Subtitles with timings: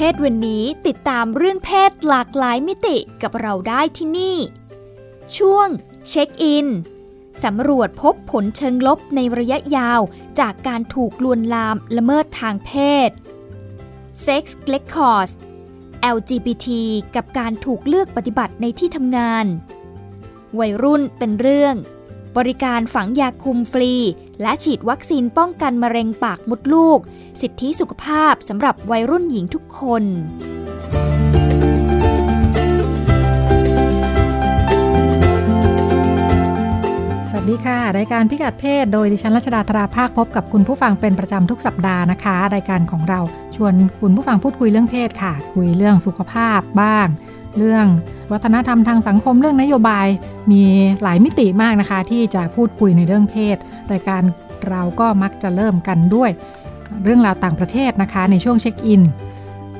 [0.00, 4.36] เพศวันนี้ติดตามเรื่องเพศหลากหลายมิติกับเราได้ที่นี่
[5.36, 5.68] ช่วง
[6.08, 6.66] เช็คอิน
[7.44, 10.00] สำรวจพบผลเชิงลบในระยะยาว
[10.40, 12.72] จากการถูกลวนลามละเมิดทางเพ
[13.08, 13.10] ศ
[14.26, 15.32] Sex Records
[16.14, 16.66] LGBT
[17.14, 19.46] กับการถูกเลือกปฏิบัติในที่ทำงาน
[20.58, 21.74] วัยรุ่นเป็นเรื่อง
[22.36, 23.92] บริการฝังยาคุมฟรี
[24.42, 27.00] และฉีดวัคซีนป้องกันมะเร็งปากมดลูก
[27.40, 30.04] สิทธิสุขภาพสำหรับวัยรุ่นหญิงทุกคน
[37.30, 43.20] สวัสดีค่ะ รายการพิกัดเพศ โดยดิฉันรัชดาธราภาคพบกับคุณผู้ฟังเป็นประจำทุกสัปดาห์นะคะ รายการของเรา
[43.56, 47.06] ชวนคุณผู้ฟังพูดคุยเรื่องเพศค่ะ คุยเรื่องสุขภาพบ้าง
[47.58, 47.86] เรื่อง
[48.32, 50.06] วัฒนธรรมทางสังคมเรื่องนโยบาย
[50.50, 50.62] มี
[51.02, 53.56] หลายมิติมากนะคะ ที่จะพูดคุยในเรื่องเพศ
[53.92, 54.22] รายการ
[54.70, 56.30] เราก็มักจะเริ่มกันด้วย
[57.04, 59.02] เรื่องราวต่างประเทศนะคะ ในช่วงเช็คอิน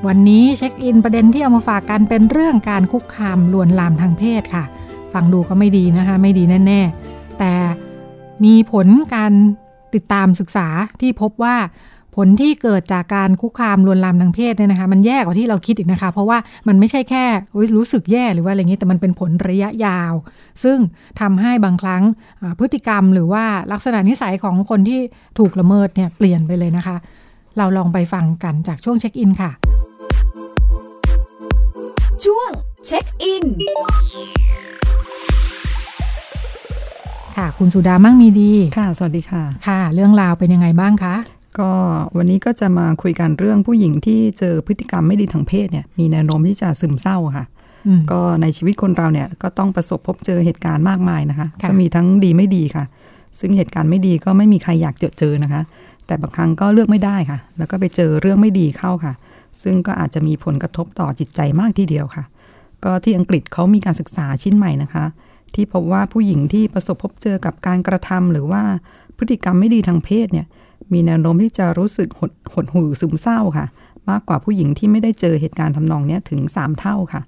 [0.07, 4.63] วันนี้เช็คอินประเด็นที่เอามาฝากกันเป็นเรื่องการคุกคามลวนลามทางเพศค่ะ
[5.13, 7.51] ฟังดูก็ไม่ดีนะคะ ไม่ดีแน่ ๆ แต่
[8.45, 9.31] มีผลการ
[9.93, 10.67] ติดตามศึกษา
[11.01, 11.55] ที่พบว่า
[12.25, 17.23] ลที่เกิดจากการคุกคามลวนลามทางเพศเนี่ยนะคะ มันแย่กว่าที่เราคิดอีกนะคะ เพราะว่ามันไม่ใช่แค่
[17.77, 20.13] รู้สึกแย่หรือว่าอะไรเงี้แต่มันเป็นผลระยะยาว
[20.63, 20.77] ซึ่ง
[21.19, 22.03] ทำให้บางครั้ง
[22.59, 24.99] พฤติกรรมหรือว่าลักษณะนิสัยของคนที่
[25.39, 26.95] ถูกละเมิดเนี่ยเปลี่ยนไปเลยนะคะ
[27.57, 29.51] เราลองไปฟังกันจากช่วงเช็คอินค่ะ
[32.25, 32.49] ช่วง
[32.85, 33.45] เช็คอิน
[37.37, 41.15] ค่ะ คุณสุดามั่งมีดี ค่ะ สวัสดีค่ะ ค่ะ เรื่องราวเป็นยังไงบ้างคะ
[41.57, 41.69] ก็
[42.17, 47.45] วันนี้ก็จะมาคุยกันเรื่องผู้หญิงที่เจอพฤติกรรมไม่ดีทางเพศเนี่ยมีแนวโน้มที่จะซึมเศร้าค่ะ
[48.11, 52.85] ก็ในชีวิตคนเราเนี่ยก็ต้องประสบพบเจอเหตุการณ์มากมายนะคะ ก็มีทั้งดีไม่ดีค่ะ
[53.39, 55.61] ซึ่งเหตุการณ์ไม่ดีก็ไม่มีใครอยากเจอเจอนะคะ
[56.05, 59.13] แต่บางครั้งก็เลือกไม่ได้ค่ะ แล้วก็ไปเจอเรื่องไม่ดีเข้าค่ะ
[59.63, 62.23] ซึ่งก็อาจจะมีผลกระทบต่อจิตใจมากทีเดียวค่ะ
[62.83, 65.05] ก็ที่อังกฤษเขามีการศึกษาชิ้นใหม่นะคะ
[65.55, 68.63] ที่พบว่าผู้หญิงที่ประสบพบเจอกับการกระทำหรือว่า
[69.17, 70.45] พฤติกรรมไม่ดีทางเพศเนี่ย
[70.93, 73.65] มีแนวโน้มที่จะรู้สึกหดหดหู่ซึมเศร้าค่ะ
[74.09, 77.21] มากกว่าผู้หญิงที่ไม่ได้เจอเหตุการณ์ทำนองนี้ถึง 3 เท่าค่ะ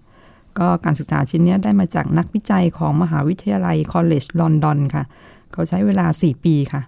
[0.60, 5.04] ก็การศึกษาชิ้นนี้ได้มาจากนักวิจัยของมหาวิทยาลัยคอลเลจลอนดอนค่ะ
[5.52, 6.82] เขาใช้เวลา 4 ปีค่ะ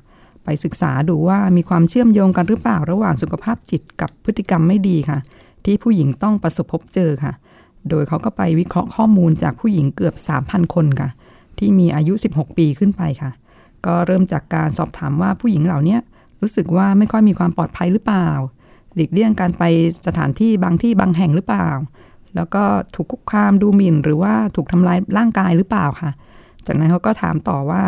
[0.44, 5.19] ไปศึกษาดูว่ามีความเชื่อมโยงกันหรือเปล่าระหว่างสุขภาพจิตกับพฤติกรรมไม่ดีค่ะ
[5.66, 7.34] ที่ผู้หญิงต้องประสบพบเจอค่ะ
[7.90, 11.09] โดยเขาก็ไปวิเคราะห์ข้อมูลจากผู้หญิงเกือบ 3,000 คนค่ะ
[11.57, 13.31] ที่มีอายุ 16 ปีขึ้นไปค่ะ
[13.85, 15.97] ก็เริ่มจากการสอบถามว่าผู้หญิงเหล่านี้
[16.44, 18.30] รู้สึกว่าไม่ค่อยมีความปลอดภัยหรือเปล่า
[18.96, 19.64] หลีกเลี่ยงการไป
[20.08, 21.68] สถานที่บางที่บางแห่งหรือเปล่า
[22.36, 22.64] แล้วก็
[22.96, 26.12] ถูกคุกคามดูหมิ่น หรือว่าถูกทำลายร่างกายหรือเปล่าค่ะ
[26.68, 27.84] จากนั้นเขาก็ถามต่อว่า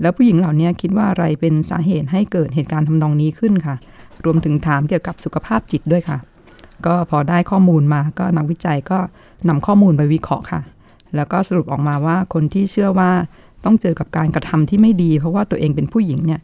[0.00, 3.76] แล้วผู้หญิงเหล่านี้คิดว่าอะไรเป็นสาเหตุให้เกิดเหตุการณ์ทำนองนี้ขึ้นค่ะ
[4.24, 6.18] รวมถึงถามเกี่ยวกับสุขภาพจิตด้วยค่ะ
[6.86, 8.98] ก็พอได้ข้อมูลมาก็นักวิจัยก็
[9.48, 10.60] นำข้อมูลไปวิเคราะห์ค่ะ
[11.16, 13.10] แล้วก็สรุปออกมาว่าคนที่เชื่อว่า
[13.64, 16.40] ต้องเจอกับการกระทำที่ไม่ดี เพราะว่าตัวเองเป็นผู้หญิงเนี่ย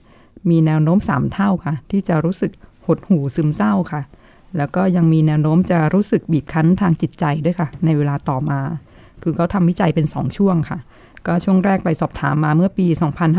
[0.51, 2.51] มีแนวโน้มสามเท่าค่ะ ที่จะรู้สึก
[2.87, 4.03] หดหู่ซึมเศร้าค่ะ
[4.57, 8.61] แล้วก็ยังมีแนวโน้มจะรู้สึกบีบคั้นทางจิตใจด้วยค่ะ ในเวลาต่อมา
[9.23, 10.79] คือเขาทำวิจัยเป็น 2 ช่วงค่ะ
[11.27, 12.87] ก็ช่วงแรกไปสอบถามมาเมื่อปี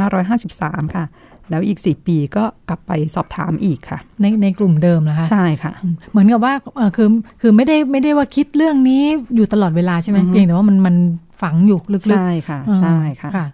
[0.01, 1.05] 2553 ค่ะ
[1.49, 5.71] แล้วอีก 4 ปีก็กลับไปสอบถามอีกค่ะ ในในกลุ่มเดิมนะคะใช่ค่ะ
[6.11, 6.53] เหมือนกับว่า
[6.97, 7.09] คือ
[7.41, 9.03] คือไม่ได้ไม่ได้ว่าคิดเรื่องนี้
[9.35, 10.95] อยู่ตลอดเวลาใช่ไหมเพียงแต่ว่ามันมัน
[11.41, 13.47] ฝังอยู่ลึกๆใช่ค่ะใช่ค่ะ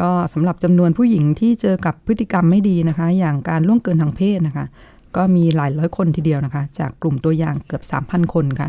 [0.00, 4.66] ก็สำหรับจำนวนผู้หญิงที่เจอกับพฤติกรรมไม่ดีนะคะ อย่างการล่วงเกินทางเพศนะคะ
[5.16, 8.68] ก็มีหลายร้อยคนทีเดียวนะคะ จากกลุ่มตัวอย่างเกือบ 3,000 คนค่ะ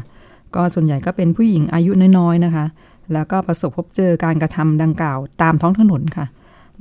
[0.56, 2.66] ก็ส่วนใหญ่ก็เป็นผู้หญิงอายุน้อยๆนะคะ
[3.14, 6.26] แล้วก็ประสบพบเจอการกระทำดังกล่าวตามท้องถนนค่ะ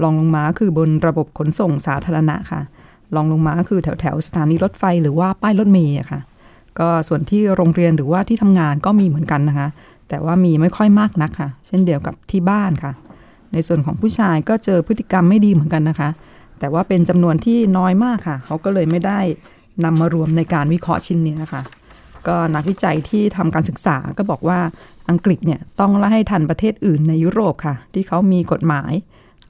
[0.03, 2.61] รองลงมาคือบนระบบขนส่งสาธารณะค่ะ
[3.15, 6.21] รองลงมาคือแถวแถวสถานีรถไฟหรือว่าป้ายรถเมย์ค่ะ
[6.79, 9.69] ก็ส่วนที่โรงเรียนหรือว่าที่ทำงานก็มีเหมือนกันนะคะ
[10.09, 12.93] แต่ว่ามีไม่ค่อยมากนักค่ะ เช่นเดียวกับที่บ้านค่ะ
[13.53, 16.11] ในส่วนของผู้ชายก็เจอพฤติกรรมไม่ดีเหมือนกันนะคะ
[16.59, 19.21] แต่ว่าเป็นจำนวนที่น้อยมากค่ะ เขาก็เลยไม่ได้
[19.85, 21.63] นำมารวมในการวิเคราะห์ชิ้นนี้นะคะ
[22.27, 24.59] ก็นักวิจัยที่ทำการศึกษาก็บอกว่า
[25.11, 28.93] อังกฤษเนี่ยต้องไล่ให้ทันประเทศอื่นในยุโรปค่ะ ที่เขามีกฎหมาย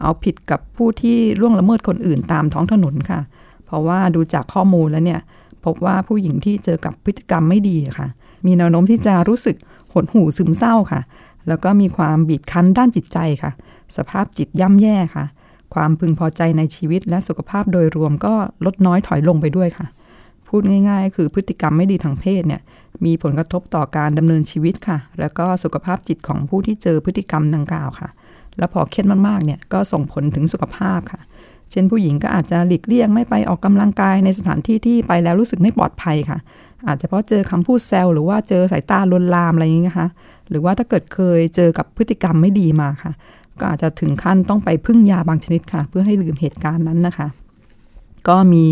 [0.03, 3.21] เอาผิดกับผู้ที่ล่วงละเมิดคนอื่นตามท้องถนนค่ะ
[3.67, 5.21] เพราะว่าดูจากข้อมูลแล้วเนี่ย
[5.65, 8.09] พบว่าผู้หญิงที่เจอกับพฤติกรรมไม่ดีค่ะ
[8.47, 9.57] มีแนวโน้มที่จะรู้สึก
[9.93, 11.01] หดหู่ซึมเศร้าค่ะ
[11.49, 13.53] แล้วก็มีความบีบคั้นด้านจิตใจค่ะ
[13.97, 15.25] สภาพจิตย่ำแย่ค่ะ
[15.75, 18.35] ความพึงพอใจในชีวิตและสุขภาพโดยรวมก็
[18.65, 19.87] ลดน้อยถอยลงไปด้วยค่ะ
[20.49, 22.61] พูดง่ายๆ คือพฤติกรรมไม่ดีทางเพศเนี่ย
[23.05, 28.09] มีผลกระทบต่อการดำเนินชีวิตค่ะ แล้วก็สุขภาพจิตของผู้ที่เจอพฤติกรรมดังกล่าวค่ะ
[28.59, 31.21] แล้วพอเครียดมากๆเนี่ยก็ส่งผลถึงสุขภาพค่ะ
[31.71, 36.39] เช่นผู้หญิงก็อาจจะหลีกเลี่ยงไม่ไปออกกำลังกายในสถานที่ที่ไปแล้วรู้สึกไม่ปลอดภัยค่ะ
[36.87, 40.09] อาจจะเพราะเจอคำพูดแซวหรือว่าเจอสายตาลวนลามอะไรอย่างเงี้ยค่ะ
[40.51, 43.13] หรือว่าถ้าเกิดเคยเจอกับพฤติกรรมไม่ดีมาค่ะ
[43.61, 47.29] ก็อาจจะถึงขั้นต้องไปพึ่งยาบางชนิดค่ะ เพื่อให้ลืมเหตุการณ์นั้นนะคะ
[48.29, 48.65] ก็มี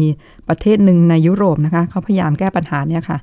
[0.49, 3.19] ประเทศหนึ่งในยุโรปนะคะเขาพยายามแก้ปัญหาเนี่ยค่ะ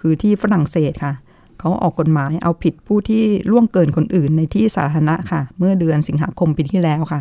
[0.00, 1.12] คือที่ฝรั่งเศสค่ะ
[1.58, 7.20] เขาออกกฎหมายเอาผิดผู้ที่ล่วงเกินคนอื่นในที่สาธารณะค่ะ เมื่อเดือนสิงหาคมปีที่แล้วค่ะ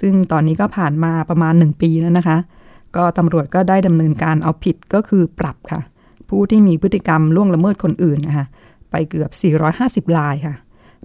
[0.00, 2.36] ซึ่งตอนนี้ก็ผ่านมาประมาณหนึ่งปีแล้วนะคะ
[2.96, 5.80] ก็ตำรวจก็ได้ดำเนินการเอาผิดก็คือปรับค่ะ
[6.28, 8.46] ผู้ที่มีพฤติกรรมล่วงละเมิดคนอื่นนะคะ
[8.90, 9.30] ไปเกือบ
[10.10, 10.54] 450 ลายค่ะ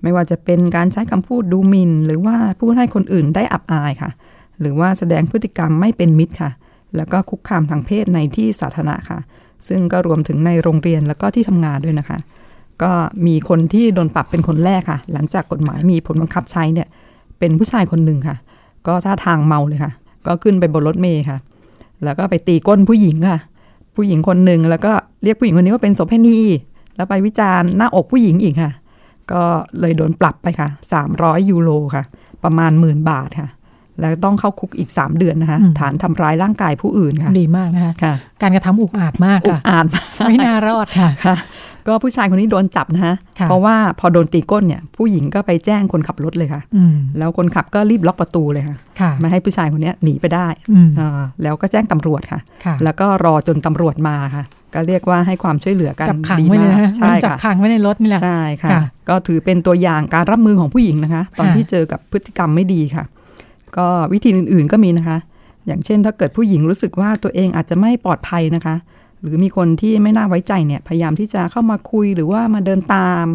[0.05, 4.11] ไม่ว่าจะเป็นการใช้คำพูดดูหมิน่น หรือว่าพูดให้คนอื่นได้อับอายค่ะ
[4.59, 6.51] หรือว่าแสดงพฤติกรรมไม่เป็นมิตรค่ะ
[6.95, 9.19] แล้วก็คุกคามทางเพศในที่สาธารณะค่ะ
[9.67, 12.17] ซึ่งก็รวมถึงในโรงเรียนแล้วก็ที่ทำงานด้วยนะคะ
[12.83, 12.91] ก็
[13.27, 16.87] มีคนที่โดนปรับเป็นคนแรกค่ะ หลังจากกฎหมายมีผลบังคับใช้เนี่ย
[17.39, 18.37] เป็นผู้ชายคนหนึ่งค่ะ
[18.87, 19.91] ก็ท่าทางเมาเลยค่ะ
[20.25, 21.37] ก็ขึ้นไปบนรถเมย์ค่ะ
[22.03, 23.39] แล้วก็ไปตีก้นผู้หญิงค่ะ
[23.95, 24.91] ผู้หญิงคนหนึ่งแล้วก็
[25.23, 26.39] เรียกผู้หญิงคนนี้ว่าเป็นโสเภณี
[26.95, 28.71] แล้วไปวิจารณ์หน้าอกผู้หญิงอีกค่ะ
[29.31, 29.43] ก็
[29.79, 30.69] เลยโดนปรับไปค่ะ
[31.09, 32.03] 300 ยูโรค่ะ
[32.43, 33.49] ประมาณหมื่นบาทค่ะ
[34.01, 39.85] แล้วต้องเข้าคุกอีก 3 เดือนนะคะ ฐานทำร้ายร่างกายผู้อื่นค่ะ ดีมากนะคะคะการกระทำอุกอาจมากอุกอาจ
[40.25, 41.35] ไม่น่ารอดค่ะค่ะ
[41.87, 46.61] ก็ผู้ชายคนนี้โดนจับนะคะเพราะว่าพอโดนตีก้นเนี่ย ผู้หญิงก็ไปแจ้งคนขับรถเลยค่ะ
[47.17, 50.47] แล้วคนขับก็รีบล็อกประตูเลยค่ะไม่ให้ผู้ชายคนนี้หนีไปได้
[51.43, 52.39] แล้วก็แจ้งตำรวจค่ะ
[52.83, 56.07] แล้วก็รอจนตำรวจมาค่ะ ก็เรียกว่าให้ความช่วยเหลือกัน
[56.39, 58.71] ดีมากใช่ค่ะจับขังไว้ในรถนี่แหละใช่ค่ะ
[59.09, 63.05] ก็ถือเป็นตัวอย่างการรับมือของผู้หญิงนะคะ ตอนที่เจอกับพฤติกรรมไม่ดีค่ะ
[63.77, 65.17] ก็วิธีอื่นๆก็มีนะคะ
[65.67, 68.75] อย่างเช่น ถ้าเกิดผู้หญิงรู้สึกว่าตัวเองอาจจะไม่ปลอดภัยนะคะ
[69.21, 73.25] หรือมีคนที่ไม่น่าไว้ใจเนี่ยพยายามที่จะเข้ามาคุยหรือว่ามาเดินตาม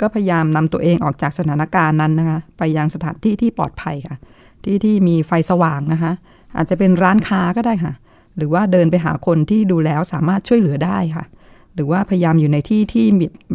[0.00, 4.16] ก็พยายามนำตัวเองออกจากสถานการณ์นั้นนะคะ ไปยังสถานที่ที่ปลอดภัยค่ะ
[4.64, 6.12] ที่ที่มีไฟสว่างนะคะ
[6.56, 7.92] อาจจะเป็นร้านค้าก็ได้ค่ะ
[8.38, 11.24] หรือว่าเดินไปหาคนที่ดูแล้วสามารถช่วยเหลือได้ค่ะ
[11.74, 13.04] หรือว่าพยายามอยู่ในที่ที่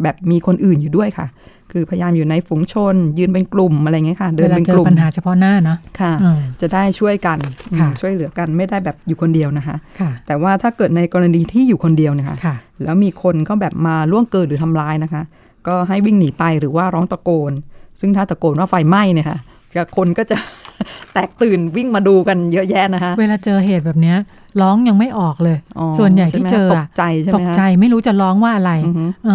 [0.02, 1.26] แบบมีคนอื่นอยู่ด้วยค่ะ
[1.72, 6.12] คือพยายามอยู่ในฝูงชน ยืนเป็นกลุ่มอะไรเงี้ยค่ะ เดินเป็นกลุ่มปัญหาเฉพาะหน้าเนาะค่ะ
[6.60, 7.38] จะได้ช่วยกัน
[8.00, 9.76] ช่วยเหลือกันไม่ได้แบบอยู่คนเดียวนะคะ
[10.26, 12.36] แต่ว่าถ้าเกิดในกรณีที่อยู่คนเดียวเนี่ยค่ะ
[12.84, 15.22] แล้วมีคนก็แบบมาล่วงเกินหรือทำร้ายนะคะ
[15.66, 17.52] ก็ให้วิ่งหนีไปหรือว่าร้องตะโกน
[18.00, 19.38] ซึ่งถ้าตะโกนว่าไฟไหม้เนี่ยค่ะ
[19.96, 20.36] คนก็จะ
[21.14, 24.16] แตกตื่นวิ่งมาดูกันเยอะแยะนะคะ เวลาเจอเหตุแบบเนี้ย
[24.60, 25.56] ร้องยังไม่ออกเลย
[25.98, 28.72] ส่วนใหญ่ที่เจอตกใจใช่ไหมตกใจไม่รู้จะร้องว่าอะไร
[29.28, 29.30] อ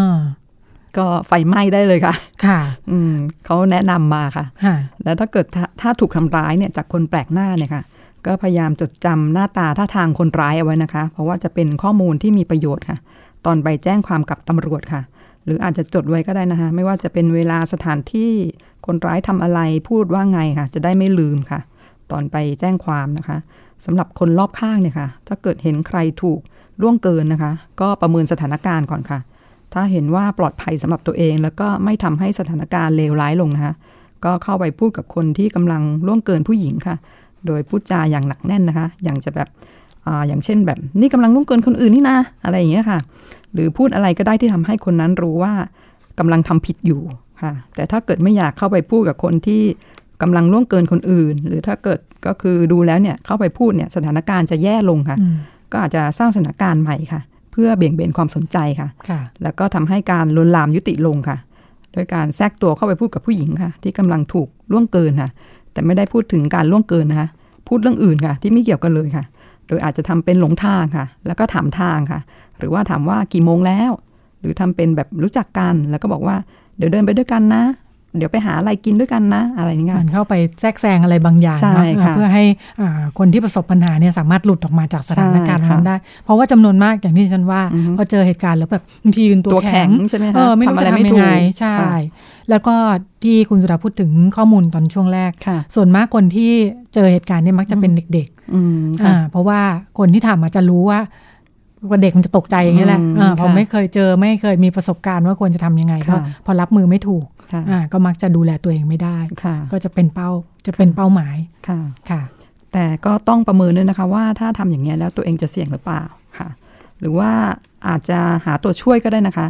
[0.98, 2.16] ก็ไฟไหม้ได้เลยค่ะ
[2.46, 2.60] ค่ะ
[2.92, 3.14] อืม
[3.46, 4.46] เขาแนะนำมาค่ะ
[5.04, 5.46] แล้วถ้าเกิด
[5.82, 7.84] ถ้าถูกทำร้ายเนี่ยจากคนแปลกหน้าเนี่ยค่ะ
[8.26, 12.98] ก็พยายามจดจำหน้าตาท่าทางคนร้ายเอาไว้นะคะ เพราะว่าจะเป็นข้อมูลที่มีประโยชน์ค่ะ
[13.46, 15.02] ตอนไปแจ้งความกับตำรวจค่ะ
[15.50, 18.32] หรืออาจจะจดไว้ก็ได้นะคะ ไม่ว่าจะเป็นเวลาสถานที่
[18.86, 19.60] คนร้ายทำอะไร
[19.90, 21.60] พูดว่าไงค่ะ จะได้ไม่ลืมค่ะ
[22.12, 23.38] ตอนไปแจ้งความนะคะ
[23.86, 26.40] สำหรับคนรอบข้างเนี่ยค่ะ ถ้าเกิดเห็นใครถูก
[26.82, 27.52] ล่วงเกินนะคะ
[27.82, 29.20] ก็ประเมินสถานการณ์ก่อนค่ะ
[29.74, 33.74] ถ้าเห็นว่าปลอดภัยสำหรับตัวเอง แล้วก็ไม่ทำให้สถานการณ์เลวร้ายลงนะคะ
[34.26, 36.96] ก็เข้าไปพูดกับคนที่กำลังล่วงเกินผู้หญิงค่ะ
[37.48, 39.48] โดยพูดจาอย่างหนักแน่นนะคะ อย่างจะแบบ
[40.08, 43.00] ออย่างเช่นแบบนี่กำลังล่วงเกินคนอื่นนี่นะอะไรอย่างเงี้ยค่ะ
[43.54, 45.54] หรือพูดอะไรก็ได้ที่ทำให้คนนั้นรู้ว่า
[46.20, 47.02] กำลังทำผิดอยู่
[47.42, 49.62] ค่ะ แต่ถ้าเกิดไม่อยากเข้าไปพูดกับคนที่
[50.22, 55.18] กำลังล่วงเกินคนอื่น หรือถ้าเกิดก็คือดูแล้วเนี่ยเข้าไปพูดเนี่ยสถานการณ์จะแย่ลงค่ะ
[55.72, 58.90] ก็อาจจะสร้างสถานการณ์ใหม่ค่ะ เพื่อเบี่ยงเบนความสนใจค่ะ
[59.44, 61.38] แล้วก็ทำให้การลวนลามยุติลงค่ะ
[61.94, 65.30] โดยการแทรกตัวเข้าไปพูดกับผู้หญิงค่ะ ที่กำลังถูกล่วงเกินค่ะ
[65.74, 67.28] แต่ไม่ได้พูดถึงการล่วงเกินนะคะ
[67.68, 69.24] พูดเรื่องอื่นค่ะ ที่ไม่เกี่ยวกันเลยค่ะ
[69.70, 72.20] โดยอาจจะทำเป็นหลงทางค่ะ แล้วก็ถามทางค่ะ
[72.58, 73.92] หรือว่าถามว่ากี่โมงแล้ว
[74.40, 76.36] หรือทำเป็นแบบรู้จักกัน แล้วก็บอกว่า
[76.78, 77.64] เดี๋ยวเดินไปด้วยกันนะ
[78.18, 81.60] เดี๋ยวไปหาอะไรกินด้วยกันนะ อะไรอย่างเงี้ยเข้าไปแทรกแซงอะไรบางอย่าง
[82.16, 82.44] เพื่อให้
[83.20, 87.62] คนที่ประสบปัญหาเนี่ยสามารถหลุดออกมาจากสถานการณ์นั้นได้ เพราะว่าจำนวนมากอย่างที่ฉันว่า
[87.98, 91.28] พอเจอเหตุการณ์แล้วแบบบางทียืนตัวแข็งใช่ไหมคะไม่รู้จะทำยังไง
[91.60, 91.76] ใช่
[92.50, 92.76] แล้วก็
[93.24, 95.32] ที่คุณสุดาพูดถึงข้อมูลตอนช่วงแรก
[95.76, 96.52] ส่วนมากคนที่
[96.94, 99.62] เจอเหตุการณ์เนี่ยมักจะเป็นเด็กๆเพราะว่า
[100.00, 101.00] คนที่ทำอาจจะรู้ว่า
[101.88, 103.02] ว่าเด็กมันจะตกใจอย่างนี้แหละ
[103.40, 107.26] พอไม่เคยเจอไม่เคยมีประสบการณ์ว่าควรจะทำยังไงก็พอรับมือไม่ถูก
[107.94, 109.18] ก็มักจะดูแลตัวเองไม่ได้
[109.72, 110.30] ก็จะเป็นเป้า
[110.66, 111.36] จะเป็นเป้าหมาย
[111.68, 112.22] ค่ะค่ะ
[112.74, 116.04] แต่ก็ต้องประเมินด้วยนะคะว่าถ้าทำอย่างนี้แล้วตัวเองจะเสี่ยงหรือเปล่า
[116.38, 116.50] ค่ะ
[117.00, 117.32] หรือว่า
[117.88, 119.48] อาจจะหาตัวช่วยก็ได้นะคะ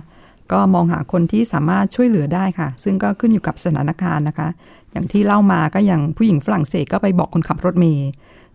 [0.51, 4.47] ก็มองหาคนที่สามารถช่วยเหลือได้ค่ะ ซึ่งก็ขึ้นอยู่กับสถานการณ์นะคะ
[4.91, 8.09] อย่างที่เล่ามาก็อย่างผู้หญิงฝรั่งเศสก็ไปบอกคนขับรถเมย์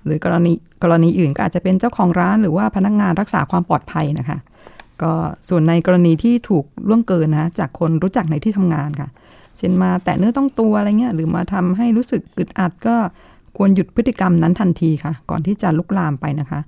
[0.07, 4.39] หรือกรณีกรณีอื่นก็อาจจะเป็นเจ้าของร้านหรือว่าพนักงานรักษาความปลอดภัยนะคะ
[5.03, 5.13] ก็
[5.49, 9.09] ส่วนในกรณีที่ถูกล่วงเกินนะจากคนรู้จักในที่ทำงานค่ะ
[9.59, 12.97] เช่นมาแตะเนื้อต้องตัวอะไรเงี้ยหรือมาทำให้รู้สึกอึดอัดก็
[13.57, 16.61] ควรหยุดพฤติกรรมนั้นทันทีค่ะ ก่อนที่จะลุกลามไปนะคะ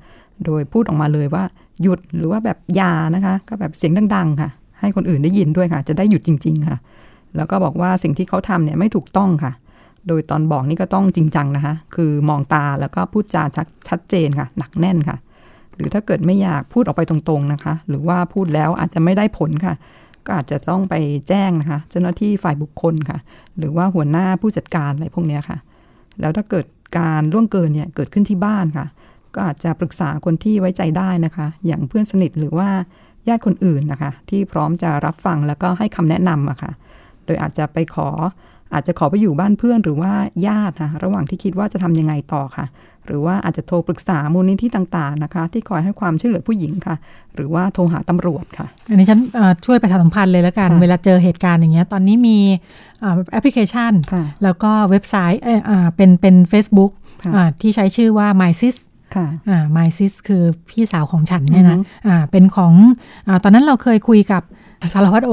[0.44, 1.44] โดยพูดออกมาเลยว่า
[1.82, 4.50] หยุดหรือว่าแบบยานะคะ ก็แบบเสียงดัง ๆ ค่ะ
[4.80, 6.76] ให้คนอื่นได้ยินด้วยค่ะ จะได้หยุดจริง ๆ ค่ะ
[7.36, 9.52] แล้วก็บอกว่าสิ่งที่เขาทำเนี่ยไม่ถูกต้องค่ะ
[10.08, 13.42] โดยตอนบอกนี่ก็ต้องจริงจังนะคะ คือมองตาแล้วก็พูดจา
[13.88, 15.16] ชัดเจนค่ะ หนักแน่นค่ะ
[15.74, 19.74] หรือถ้าเกิดไม่อยากพูดออกไปตรงๆนะคะ หรือว่าพูดแล้วอาจจะไม่ได้ผลค่ะ
[20.26, 20.94] ก็อาจจะต้องไป
[21.28, 23.18] แจ้งนะคะ เจ้าหน้าที่ฝ่ายบุคคลค่ะ
[23.58, 25.58] หรือว่าหัวหน้าผู้จัดการอะไรพวกนี้ค่ะ
[26.20, 26.66] แล้วถ้าเกิด
[26.98, 28.86] การล่วงเกินเนี่ยเกิดขึ้นที่บ้านค่ะ
[29.34, 32.68] ก็อาจจะปรึกษาคนที่ไว้ใจได้นะคะ อย่างเพื่อนสนิทหรือว่า
[33.28, 36.72] ญาติคนอื่นนะคะ ที่พร้อมจะรับฟังแล้วก็ให้คำแนะนำอะค่ะ
[37.26, 38.08] โดยอาจจะไปขอ
[38.74, 40.12] อาจจะขอไปอยู่บ้านเพื่อนหรือว่า
[40.46, 42.66] ญาตินะระหว่างที่คิดว่าจะทำยังไงต่อค่ะ
[43.06, 46.96] หรือว่าอาจจะโทรปรึกษามูลนิธิต่างๆนะคะ ที่คอยให้ความช่วยเหลือผู้หญิงค่ะ
[47.34, 49.20] หรือว่าโทรหาตำรวจค่ะ อันนี้ฉัน
[49.66, 52.38] ช่วยประชาสัมพันธ์เลยแล้วกัน เวลาเจอเหตุการณ์อย่างเงี้ยตอนนี้มี
[53.32, 53.92] แอปพลิเคชัน
[54.42, 55.42] แล้วก็เว็บไซต์
[55.96, 56.92] เป็นเป็น Facebook
[57.60, 58.76] ที่ใช้ชื่อว่า MySys
[59.14, 62.72] ค่ะอ่า MySys คือพี่สาวของฉันเนี่ยนะอ่าเป็นของ
[63.28, 64.42] อ่าตอนนั้นเราเคยคุยกับ
[64.92, 65.32] สารวัตรโอ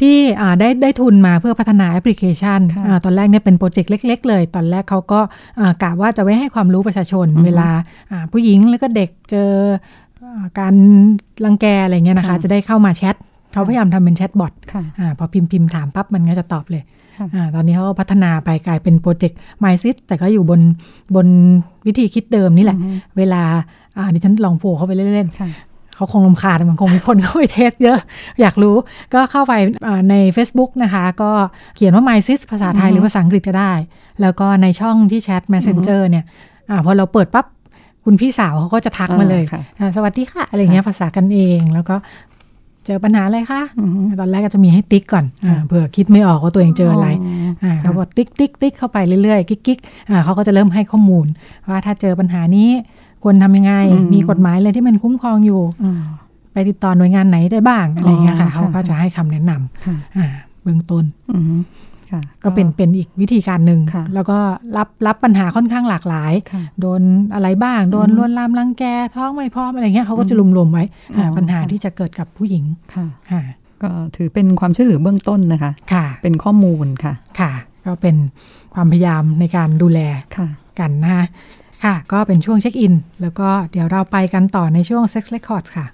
[0.00, 0.16] ที่
[0.60, 5.20] ได้ได้ทุนมาเพื่อพัฒนาแอปพลิเคชันอตอนแรกเนี่ยเป็นโปรเจกต์เล็ก ๆ เลย ตอนแรกเขาก็
[5.82, 7.68] กะว่าจะไว้ให้ความรู้ประชาชน เวลา
[8.32, 9.50] ผู้หญิงแล้วก็เด็กเจอ
[10.60, 10.74] การ
[11.44, 13.16] รังแกอะไรเงี้ยนะคะ จะได้เข้ามาแชท
[13.52, 14.52] เขาพยายามทำเป็นแชทบอท
[15.18, 16.82] พอพิมพ์พิมพ์ถามปั๊บมันก็จะตอบเลย
[17.34, 20.60] อตอนนี้เขาพัฒนาไปกลายเป็นโปรเจกต์ MySys แต่ก็อยู่บน
[21.14, 21.26] บน
[21.86, 22.78] วิธีคิดเดิมนี่แหละ
[23.18, 23.42] เวลา
[24.14, 27.98] ดิฉันลองโผล่เข้าไปเล่นๆ เขาคงรำคาญมันคงมีคนเข้าไป test เยอะ
[28.40, 28.76] อยากรู้
[29.14, 29.54] ก็เข้าไป
[30.10, 31.30] ใน Facebook นะคะ ก็
[31.76, 33.72] เขียนว่า MySys ภาษาไทยหรือภาษาอังกฤษก็ได้
[34.20, 36.24] แล้วก็ในช่องที่แชท Messenger เนี่ย
[36.70, 37.46] อพอเราเปิดปั๊บ
[38.04, 39.44] คุณพี่สาวเขาก็จะทักมาเลย
[39.96, 41.96] สวัสดีค่ะ อะไรเงี้ยภาษากันเองแล้วก็
[42.86, 43.62] เจอปัญหาอะไรคะ
[44.20, 45.24] ตอนแรกก็จะมีให้ติ๊กก่อน
[45.66, 47.08] เผื่อคิดไม่ออกว่าตัวเองเจออะไร
[47.82, 49.78] เขาบอกติ๊กติ๊กติ๊กเข้าไปเรื่อยๆ ติ๊กติ๊ก
[50.24, 51.26] เขาก็จะเริ่มให้ข้อมูล
[51.68, 52.70] ว่าถ้าเจอปัญหานี้
[53.22, 53.74] ควรทำยังไง
[54.14, 55.62] มีกฎหมายอะไรที่มันคุ้มครองอยู่
[56.52, 61.04] ไปติดต่อหน่วยงานไหนได้บ้างอะไรเงี้ยค่ะเขาก็จะให้คำแนะนำเบื้องต้น
[62.44, 63.80] ก็เป็นเป็นอีกวิธีการหนึ่ง
[64.14, 64.38] แล้วก็
[64.76, 66.32] รับรับปัญหาค่อนข้างหลากหลาย
[66.80, 67.02] โดน
[67.34, 70.84] อะไรบ้าง โดนลวนลามรังแกท้องไม่พร้อมอะไรเงี้ยเขาก็จะรวมๆไว้
[71.36, 72.64] ปัญหาที่จะเกิดกับผู้หญิง
[72.94, 73.42] ค่ะ
[73.82, 77.52] ก็ถือเป็นความช่วยเหลือเบื้องต้นนะคะค่ะ เป็นข้อมูลค่ะค่ะ
[77.86, 78.16] ก็เป็น
[78.74, 80.00] ความพยายามในการดูแล
[80.80, 81.26] กันนะ
[81.82, 85.86] คะค่ะ ก็เป็นช่วงเช็คอิน แล้วก็เดี๋ยวเราไปกันต่อในช่วง Sex Records ค่ะ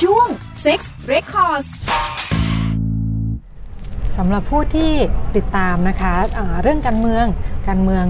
[0.00, 0.26] ช่วง
[0.64, 0.80] Sex
[1.12, 1.68] Records
[4.18, 4.92] สำหรับผู้ที่
[5.36, 7.26] ติดตามนะคะะเรื่องการเมือง
[7.68, 8.04] การเมือง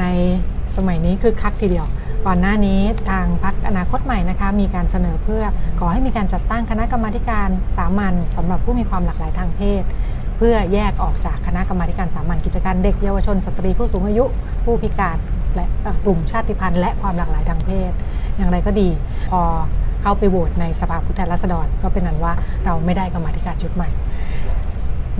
[0.00, 0.06] ใน
[0.76, 1.86] สมัยนี้คือคักทีเดียว
[2.26, 5.44] ก่อนหน้านี้ทางพรรคอนาคตใหม่นะคะมีการเสนอเพื่อ
[5.80, 9.82] ขอให้มีการจัดตั้งคณะกรรมาการสามัญสำหรับผู้มีความหลากหลายทางเพศ
[10.36, 14.24] เพื่อแยกออกจากคณะกรรมาการสามัญกิจการเด็กเยาวชนสตรีผู้สูงอายุ
[14.64, 15.16] ผู้พิการ
[15.54, 15.66] และ
[16.04, 17.92] กลุ่มชาติพันธุ์และความหลากหลายทางเพศ
[18.36, 18.88] อย่างไรก็ดี
[19.30, 19.40] พอ
[20.02, 22.32] เข้าไปโหวตในสภาผู้แทนราษฎรก็เป็นนั้นว่า
[22.64, 23.88] เราไม่ได้กรรมธิการชุดใหม่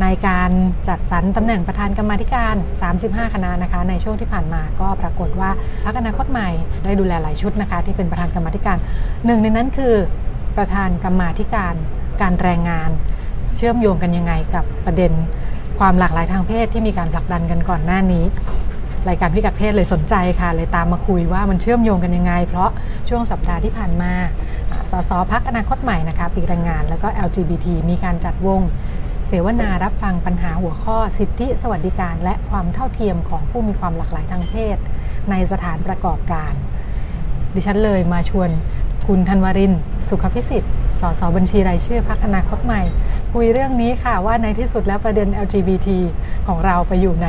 [0.03, 0.51] ในการ
[0.89, 2.55] จัดสรรตำแหน่งประธานกรรมธิการ
[2.95, 5.51] 35 คณะนะคะ ในช่วงที่ผ่านมาก็ปรากฏว่า
[5.85, 6.51] พรรคอนาคตใหม่
[6.85, 8.77] ได้ดูแลหลายชุดนะคะ ที่เป็นประธานกรรมธิการ
[9.27, 9.95] หนึ่งในนั้นคือ
[10.57, 11.75] ประธานกรรมธิการ
[12.21, 12.91] การแรงงาน
[13.57, 15.13] เชื่อมโยงกันยังไงกับประเด็น
[15.79, 18.25] ความหลากหลายทางเพศที่มีการผลักดันกันก่อนหน้านี้
[19.09, 22.71] รายการพิกัดเพศเลยสนใจค่ะ เลยตามมาคุยว่ามันเชื่อมโยงกันยังไง เพราะ
[23.09, 24.13] ช่วงสัปดาห์ที่ผ่านมา
[24.91, 28.61] สสพักอนาคตใหม่นะคะปีแรงงานแล้วก็ LGBT มีการจัดวง
[29.29, 34.77] เสวนารับฟังปัญหาหัวข้อสิทธิสวัสดิการ และความเท่าเทียมของผู้มีความหลากหลายทางเพศ
[35.31, 36.53] ในสถานประกอบการ
[37.55, 38.51] ดิฉันเลยมาชวน
[39.07, 39.73] คุณธันวริน
[40.09, 42.83] สุขพิสิทธิ์ สสบัญชีรายชื่อพักอนาคตใหม่
[43.33, 45.89] คุยเรื่องนี้ค่ะว่าในที่สุดแล้วประเด็น LGBT
[46.47, 47.29] ของเราไปอยู่ใน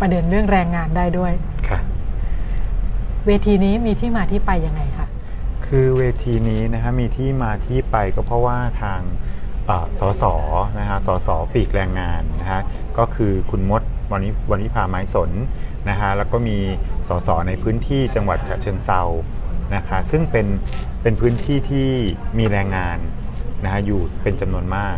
[0.00, 1.32] ประเด็นเรื่องแรงงานได้ด้วย
[1.68, 1.80] ค่ะ
[3.26, 5.06] เวทีนี้มีที่มาที่ไปยังไงคะ
[5.66, 9.00] คือเวทีนี้นะฮะมีที่มาที่ไปก็เพราะว่าทาง
[10.00, 10.24] สส
[10.78, 12.60] นะฮะสสปีกแรงงานนะฮะ
[12.98, 15.30] ก็คือคุณมดวันนี้วันนี้พาไม้สน
[15.88, 16.58] นะฮะแล้วก็มี
[17.08, 19.02] สสในพื้นที่จังหวัดฉะเชิงเซา
[19.74, 20.46] นะคะซึ่งเป็น
[21.08, 21.90] เป็นพื้นที่ที่
[22.38, 22.98] มีแรงงาน
[23.64, 24.96] นะฮะอยู่เป็นจำนวนมาก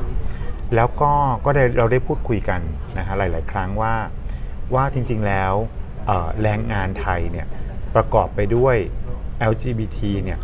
[0.75, 1.13] แล้วก็
[1.45, 2.61] ก็ได้เราได้พูดคุยกัน
[2.99, 3.95] นะฮะหลาย ๆ ครั้งว่า
[4.75, 5.53] ว่าจริง ๆ แล้ว
[6.43, 7.47] แรงงานไทยเนี่ย
[7.95, 8.77] ประกอบไปด้วย
[9.51, 10.39] LGBT เนี่ย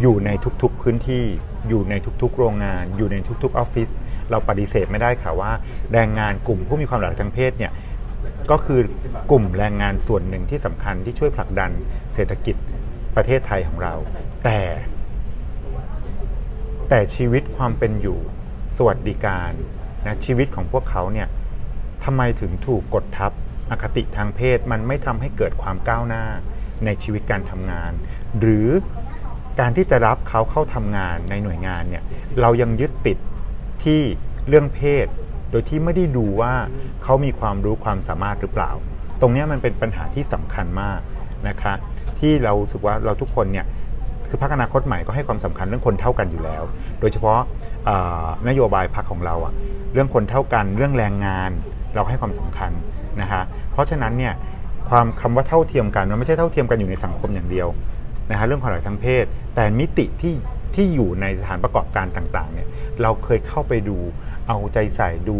[0.00, 0.30] อยู่ใน
[0.62, 1.24] ทุกๆพื้นที่
[1.68, 3.88] อยู่ในทุกๆ โรงงาน อยู่ในทุกๆออฟฟิศ
[4.30, 5.52] เราปฏิเสธไม่ได้ค่ะว่า
[5.92, 7.72] แรงงานกลุ่มผู้มีความหลากหลายทางเพศเนี่ย
[8.50, 8.80] ก็คือ
[9.30, 11.70] กลุ่มแรงงานส่วนหนึ่งที่สำคัญที่ช่วยผลักดัน
[12.14, 12.56] เศรษฐกิจ
[13.16, 13.94] ประเทศไทยของเรา
[14.46, 14.60] แต่
[16.88, 18.18] แต่ชีวิตความเป็นอยู่
[18.76, 19.52] สวัสดิการ
[20.06, 21.28] นะชีวิตของพวกเขาเนี่ย
[22.04, 23.32] ทำไมถึงถูกกดทับ
[23.70, 26.24] อคติทางเพศมันไม่ทำให้เกิดความก้าวหน้า
[26.84, 27.92] ในชีวิตการทำงาน
[28.40, 28.68] หรือ
[29.60, 32.04] การที่จะรับเขาเข้าทำงานในหน่วยงานเนี่ย
[32.40, 33.18] เรายังยึดติด
[33.84, 34.00] ที่
[34.48, 35.06] เรื่องเพศ
[35.50, 36.54] โดยที่ไม่ได้ดูว่า
[37.02, 38.70] เขามีความรู้ความสามารถหรือเปล่า
[39.20, 41.00] ตรงนี้มันเป็นปัญหาที่สำคัญมาก
[41.48, 41.74] นะคะ
[42.18, 43.66] ที่เราสึกว่าเราทุกคนเนี่ย
[44.28, 46.62] คือพรรคอนาคตใหม่ก็ให้ความสำคัญเรื่องคนเท่ากันอยู่แล้ว
[47.00, 47.40] โดยเฉพาะ
[48.48, 49.52] นโยบายพรรคของเราอะ
[49.92, 51.50] เรื่องคนเท่ากันเรื่องแรงงาน
[51.94, 52.70] เราให้ความสำคัญ
[53.20, 53.42] นะคะ
[53.72, 54.34] เพราะฉะนั้นเนี่ย
[54.90, 57.68] ความคำว่าเท่าเทียมกันมันไม่ใช่เท่าเทียมกันอยู่ในสังคมอย่างเดียว
[58.30, 60.34] นะฮะเรื่องความหลากหลายทางเพศ แต่มิติที่
[60.74, 62.68] ที่อยู่ในสถานประกอบการต่างๆเนี่ย
[63.02, 63.96] เราเคยเข้าไปดู
[64.48, 65.38] เอาใจใส่ดู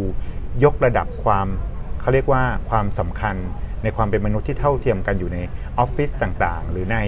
[0.64, 1.46] ยกระดับความ
[2.00, 3.36] เขาเรียกว่าความสำคัญ
[3.82, 5.38] ในความเป็นมนุษย์ที่เท่าเทียมกันอยู่ใน
[5.78, 6.98] ออฟฟิศต่างๆ หรือใน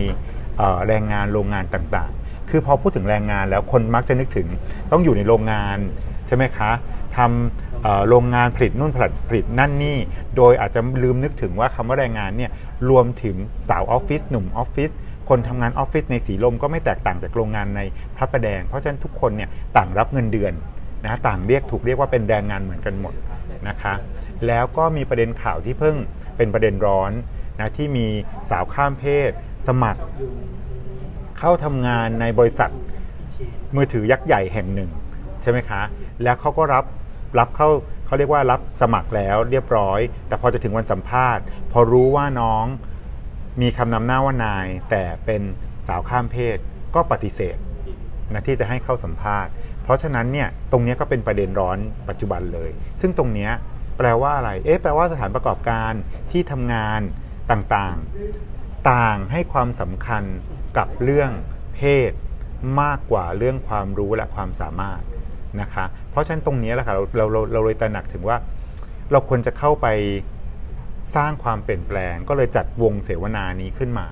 [0.88, 4.48] แรงงานโรงงานต่างๆ คือพอพูดถึงแรงงานแล้วคนมักจะนึกถึง
[4.92, 5.78] ต้องอยู่ในโรงงาน
[6.26, 6.70] ใช่ไหมคะ
[7.16, 9.96] ทำโรงงานผลิตนู่นผลิตผลิตนั่นนี่
[10.36, 12.50] โดยอาจจะลืมนึกถึงว่าคำว่าแรงงานเนี่ย
[12.90, 13.36] รวมถึง
[13.68, 14.90] สาวออฟฟิศหนุ่มออฟฟิศ
[15.28, 17.80] คนทำงานออฟฟิศในสีลมก็ไม่แตกต่างจากโรงงานใน
[18.16, 20.52] พระประแดง เพราะฉะนั้นทุกคนเนี่ยต่างรับเงินเดือน
[21.04, 23.14] นะต่างเรียกถูกเรียกว่าเป็นแรงงานเหมือนกันหมด
[23.68, 23.94] นะคะ
[24.46, 25.96] แล้วก็มีประเด็นข่าวที่เพิ่ง
[26.36, 27.12] เป็นประเด็นร้อน
[27.60, 28.06] นะที่มี
[28.50, 29.30] สาวข้ามเพศ
[29.66, 30.02] สมัคร
[31.38, 32.70] เข้าทำงานในบริษัท
[33.76, 34.90] มือถือยักษ์ใหญ่แห่งหนึ่ง
[35.42, 35.82] ใช่ไหมคะ
[36.22, 36.84] แล้วเขาก็รับ
[37.38, 37.68] รับเข้า
[38.06, 42.64] เขาเรียกว่ารับสมัครแล้วเรียบร้อย แต่พอจะถึงวันสัมภาษณ์ พอรู้ว่าน้อง
[43.60, 45.42] มีคำนำหน้าว่านาย แต่เป็น
[45.88, 46.58] สาวข้ามเพศ
[46.94, 47.56] ก็ปฏิเสธ
[48.32, 49.50] นะที่จะให้เข้าสัมภาษณ์
[49.82, 52.70] เพราะฉะนั้นเนี่ยตรงนี้ก็เป็นประเด็นร้อนปัจจุบันเลย
[53.00, 53.48] ซึ่งตรงนี้
[53.98, 55.92] แปลว่าอะไร เอ๊ะแปลว่าสถานประกอบการ
[56.30, 57.00] ที่ทำงาน
[57.50, 60.22] ต่างๆ ต่างให้ความสำคัญ
[60.78, 61.30] กับเรื่อง
[61.74, 62.12] เพศ
[62.80, 65.00] มากกว่าเรื่องความรู้และความสามารถ
[65.60, 68.36] นะคะ เพราะฉะนั้นตรงนี้แหละค่ะเราเราเราเราเลยตระหนักถึงว่า
[69.12, 69.86] เราควรจะเข้าไป
[71.16, 74.06] สร้างความเปลี่ยนแปลง ก็เลยจัดวงเสวนานี้ขึ้นมา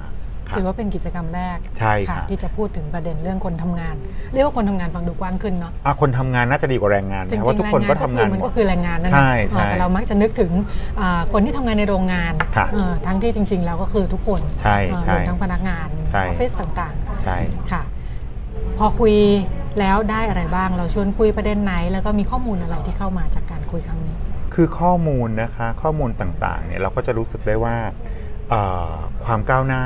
[0.57, 3.95] ถือว่าเป็นกิจกรรมแรกใช่ค่ะที่จะพูดถึงประเด็นเรื่องคนทำงาน
[4.35, 10.53] เรียกว่าคนทำงานฟังดูกว้างขึ้นเนาะะคนทำงานน่าจะดีกว่าแรงงานเพราะทุกคนก็ทำงานมันก็คือแรงงานนั่นแหละแต่เรามักจะนึกถึง
[11.33, 12.33] คนที่ทำงานในโรงงาน
[13.07, 14.79] ทั้งที่จริง ๆ แล้วก็คือทุกคนใช่
[15.13, 17.39] รวมทั้งพนักงานออฟฟิศต่างๆใช่
[17.73, 17.83] ค่ะ
[18.79, 19.15] พอคุย
[19.81, 24.17] แล้วได้อะไรบ้าง เราชวนคุยประเด็นไหน แล้วก็มีข้อมูลอะไรที่เข้ามาจากการคุยครั้งนี้
[24.55, 27.77] คือข้อมูลนะคะ ข้อมูลต่างๆเนี่ยเราก็จะรู้สึกได้ว่า
[29.25, 29.83] ความก้าวหน้า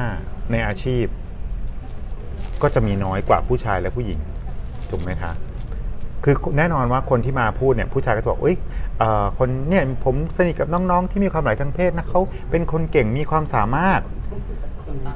[0.50, 1.04] ในอาชีพ
[2.62, 4.18] ก็จะมีน้อยกว่าผู้ชายและผู้หญิง
[4.90, 5.32] ถูกไหมคะ
[6.24, 8.56] คือแน่นอนว่าคนที่มาพูดเนี่ยผู้ชายก็จะบอกเอ้ย
[9.38, 12.20] คนเนี่ยผมสนิทกับน้องๆ ที่มีความหลายทางเพศนะเขา
[12.50, 14.00] เป็นคนเก่งมีความสามารถ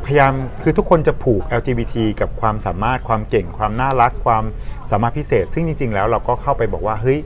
[0.05, 0.33] พยายาม
[0.63, 4.45] คือทุกคนจะผูก LGBT กับความสามารถความเก่ง ความน่ารักความ
[4.91, 7.19] สามารถพิเศษ ซึ่งจริง ๆ แล้วเราก็เข้าไปบอกว่าเฮ้ย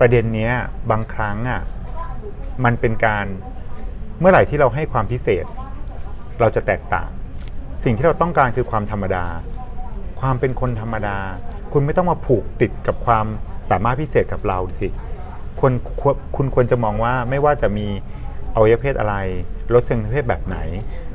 [0.00, 0.52] ประเด็นเนี้ย
[0.90, 1.60] บางครั้งอะ
[2.64, 3.26] มันเป็นการ
[4.18, 5.44] เมื่อไหร่ที่เราให้ความพิเศษ
[6.40, 7.08] เราจะแตกต่าง
[7.84, 9.24] สิ่งที่เราต้องการคือความธรรมดา
[10.20, 11.18] ความเป็นคนธรรมดา
[11.72, 13.26] คุณไม่ต้องมาผูกติดกับความ
[13.70, 14.88] สามารถพิเศษกับเราสิ
[15.60, 15.72] คุณ
[16.36, 17.86] คุณควรจะมองว่าไม่ว่าจะมี
[18.54, 19.14] อวัยวะเพศอะไร
[19.72, 20.58] รสเชิงเพศแบบไหน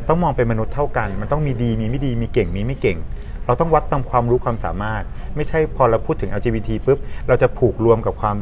[0.08, 2.98] ต้องมองเป็นมนุษย์เท่ากัน มันต้องมีดีมีไม่ดีมีเก่งมีไม่เก่ง
[3.46, 5.04] เราต้องวัดตามความรู้ความสามารถ
[5.36, 8.38] ไม่ใช่พอเราพูดถึง LGBT ปุ๊บเราจะผูกรวมกับความ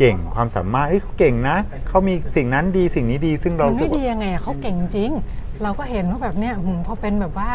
[0.00, 1.56] เก่งความสามารถเฮ้ยเขาเก่งนะ
[1.88, 5.10] เขามีสิ่งนั้นดีสิ่งนี้ดีซึ่งเราไม่ดียังไงเขาเก่งจริง
[5.62, 6.54] เราก็เห็นว่าแบบเนี้ย
[6.86, 7.52] พอเป็นแบบว่า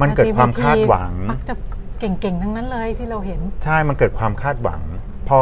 [0.00, 1.54] มันเกิดความคาดหวังมักจะ
[2.00, 4.80] เก่งๆทั้งนั้นเลยที่เราเห็น ใช่มันเกิดความคาดหวัง
[5.28, 5.38] พอ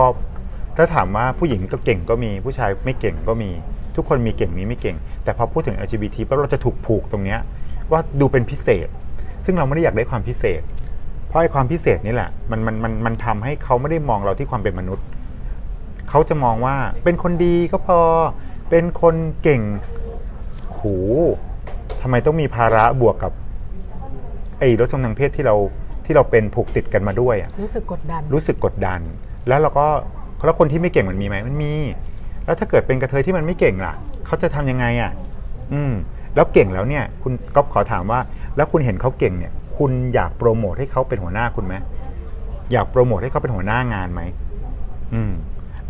[0.76, 3.50] ถ้าถามว่าผู้หญิงก็เก่งก็มีผู้ชายไม่เก่งก็มี
[3.96, 7.40] ทุกคนมีเก่งมีไม่เก่ง แต่พอพูดถึง LGBT ปั๊บเราจะถูกผูกตรงเนี้ย
[7.92, 8.88] ว่าดูเป็นพิเศษ
[9.44, 10.62] ซึ่งเราไม่ได้อยากได้ความพิเศษ
[11.28, 15.06] เพราะไอ้ความพิเศษนี่แหละมันมันมันมันทำให้เขาไม่ได้มองเราที่ความเป็นมนุษย์
[16.08, 18.00] เขาจะมองว่าเป็นคนดีก็พอ
[18.70, 19.62] เป็นคนเก่ง
[20.78, 20.94] หู
[22.02, 23.32] ทำไมต้องมีภาระบวกกับ
[24.58, 25.54] ไอ้รสชมทางเพศที่เรา
[26.04, 29.00] ที่เราเป็นผูกติดกันมาด้วยอะรู้สึกกดดัน รู้สึกกดดัน
[29.48, 29.86] แล้วเราก็
[30.44, 31.72] แล้วคนที่ไม่เก่งมันมีไหมมันมี
[32.44, 33.94] แล้วถ้าเกิดเป็นกระเทยที่มันไม่เก่งล่ะ
[34.26, 35.12] เขาจะทำยังไงอะ
[35.72, 35.92] อืม
[36.34, 38.20] แล้วเก่งแล้วเนี่ย คุณก็ขอถามว่า
[38.56, 41.74] แล้วคุณเห็นเขาเก่งเนี่ย คุณอยากโปรโมทให้เขาเป็นหัวหน้าคุณไหม
[42.72, 44.22] อยากโปรโมทให้เขาเป็นหัวหน้างานไหม
[45.14, 45.32] อืม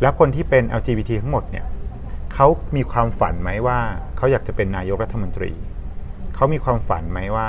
[0.00, 1.66] แล้วคนที่เป็น LGBT ทั้งหมดเนี่ย
[2.34, 3.78] เขามีความฝันไหมว่า
[4.16, 5.52] เขาอยากจะเป็นนายกรัฐมนตรี
[6.34, 7.48] เขามีความฝันไหมว่า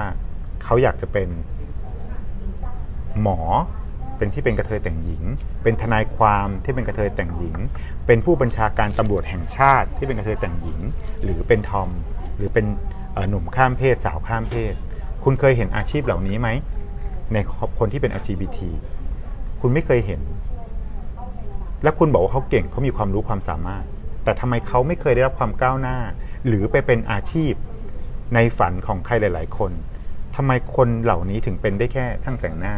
[0.63, 1.29] เขาอยากจะเป็น
[3.21, 3.39] หมอ
[4.17, 5.23] เป็นที่เป็นกระเทยแต่งหญิง
[5.63, 7.55] เป็นทนายความที่เป็นกระเทยแต่งหญิง
[8.05, 10.79] เป็นผู้บัญชาการตำรวจแห่งชาติที่เป็นกระเทยแต่งหญิง
[11.23, 11.89] หรือเป็นทอม
[12.37, 12.65] หรือเป็น
[13.29, 14.73] หนุ่มข้ามเพศ สาวข้ามเพศ
[15.23, 16.49] คุณเคยเห็นอาชีพเหล่านี้ไหม
[17.33, 17.37] ใน
[17.79, 18.59] คนที่เป็น LGBT
[19.61, 20.21] คุณไม่เคยเห็น
[21.83, 23.83] และคุณบอกว่าเขาเก่งเขามีความรู้ความสามารถ
[24.23, 25.97] แต่ทำไมเขาไม่เคยได้รับความก้าวหน้า
[26.47, 27.53] หรือไปเป็นอาชีพ
[28.35, 29.71] ในฝันของใครหลาย ๆ คน
[30.35, 32.75] ทำไมคนเหล่านี้ถึงเป็นได้แค่ช่างแต่งหน้า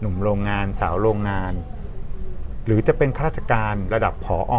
[0.00, 1.52] หนุ่มโรงงาน สาวโรงงาน
[2.66, 4.54] หรือจะเป็นข้าราชการระดับผออ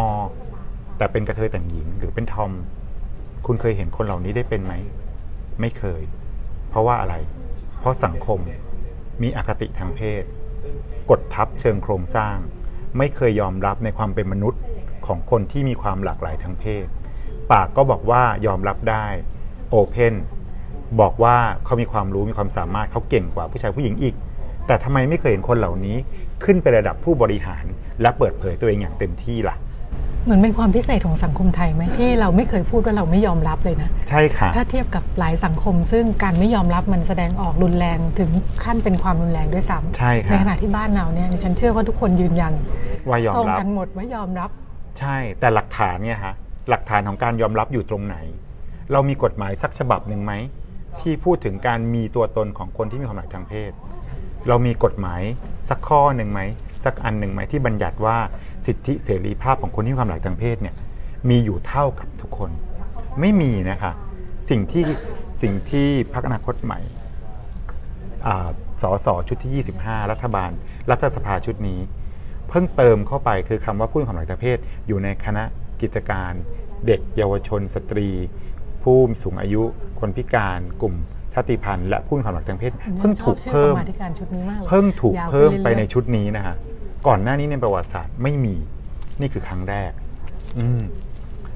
[0.98, 2.52] แต่เป็นกระเทยแต่งหญิงหรือเป็นทอม
[3.46, 4.74] คุณเคยเห็นคนเหล่านี้ได้เป็นไหม
[5.60, 6.02] ไม่เคย
[6.68, 7.14] เพราะว่าอะไร
[7.80, 8.38] เพราะสังคม
[9.22, 10.24] มีอคติทางเพศ
[11.10, 12.36] กดทับเชิงโครงสร้าง
[12.98, 14.60] ไม่เคยยอมรับในความเป็นมนุษย์
[15.06, 16.86] ของคนที่มีความหลากหลายทางเพศ
[17.52, 19.06] ปากก็บอกว่ายอมรับได้
[19.70, 20.14] โอเพน
[21.00, 24.14] บอกว่าเขามีความรู้มีความสามารถเขาเก่งกว่าผู้ชายผู้หญิงอีก
[24.66, 25.96] แต่ทำไมไม่เคยเห็นคนเหล่านี้
[26.44, 27.64] ขึ้นไประดับผู้บริหาร
[28.00, 29.56] และเปิดเผยตัวเองอย่างเต็มที่ล่ะ
[30.24, 38.30] เหมือนเป็นความพิเศษของสังคมไทยไหมที่เราไม่เคยพูดว่าเราไม่ยอมรับเลยนะ ใช่ค่ะ ถ้าเทียบกับหลายสังคม ซึ่งการไม่ยอมรับมันแสดงออกรุนแรงถึง
[38.64, 42.52] ขั้นเป็นความรุนแรงด้วยซ้ำใช่ค่ะในขณะที่บ้านเราเนี่ยฉันเชื่อว่าทุกคนยืนยัน
[43.08, 44.50] ว่ายอมรับตรงกันหมดว่ายอมรับ
[44.98, 46.34] ใช่แต่หลักฐานเนี่ยฮะ
[46.70, 48.16] หลักฐานของการยอมรับอยู่ตรงไหน
[48.92, 50.32] เรามีกฎหมายสักฉบับหนึ่งไหม
[51.00, 53.72] ที่พูดถึงการมีตัวตนของคนที่มีความหลากทางเพศ
[54.48, 55.20] เรามีกฎหมาย
[55.68, 56.40] สักข้อหนึ่งไหม
[56.84, 58.16] สักอันหนึ่งไหมที่บัญญัติว่า
[58.66, 60.74] สิทธิเสรีภาพของคนที่มีความหลากทางเพศเนี่ย
[61.28, 62.50] มีอยู่เท่ากับทุกคน
[63.20, 63.92] ไม่มีนะคะ
[64.50, 64.84] สิ่งที่
[65.42, 66.80] สิ่งที่พักอนาคตใหม่
[68.82, 70.50] สสชุดที่ 25 รัฐบาล
[70.90, 71.78] รัฐสภาชุดนี้
[72.48, 75.44] เพิ่งเติมเข้าไปคือคำว่าผู้มีความหลากทางเพศอยู่ในคณะ
[75.80, 76.32] กิจการ
[76.86, 78.08] เด็กเยาวชน สตรี
[78.82, 79.62] ผู้สูงอายุ
[80.00, 80.94] คนพิการกลุ่ม
[81.34, 83.74] ชาติพันธุ์และผู้มีความหลากทางเพศเพิ่งถูกเพิ่ม
[84.68, 86.56] เพิ่งถูกเพิ่มไปในชุดนี้นะฮะ
[87.06, 88.54] ก่อนหน้านี้ในประวัติศาสตร์ไม่มี
[89.20, 89.92] นี่คือครั้งแรก
[90.58, 90.66] อื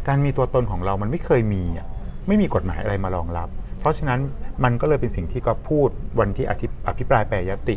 [0.08, 1.86] การมีตัวตนของเรามันไม่เคยมีอะ
[2.28, 3.48] ไม่มีกฎหมายอะไรมารองรับ
[3.80, 4.20] เพราะฉะนั้น
[4.64, 5.88] มันก็เลยเป็นสิ่งที่ก็พูด
[6.20, 6.46] วันที่
[6.88, 7.76] อภิปรายแปรยติ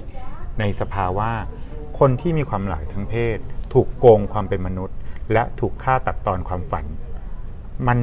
[0.59, 1.31] ในสภาว่า
[1.99, 3.37] คนที่มีความหลากทางเพศ
[3.73, 4.97] ถูกโกงความเป็นมนุษย์
[5.33, 6.85] และถูกฆ่าตัดตอนความฝัน
[7.87, 7.97] มัน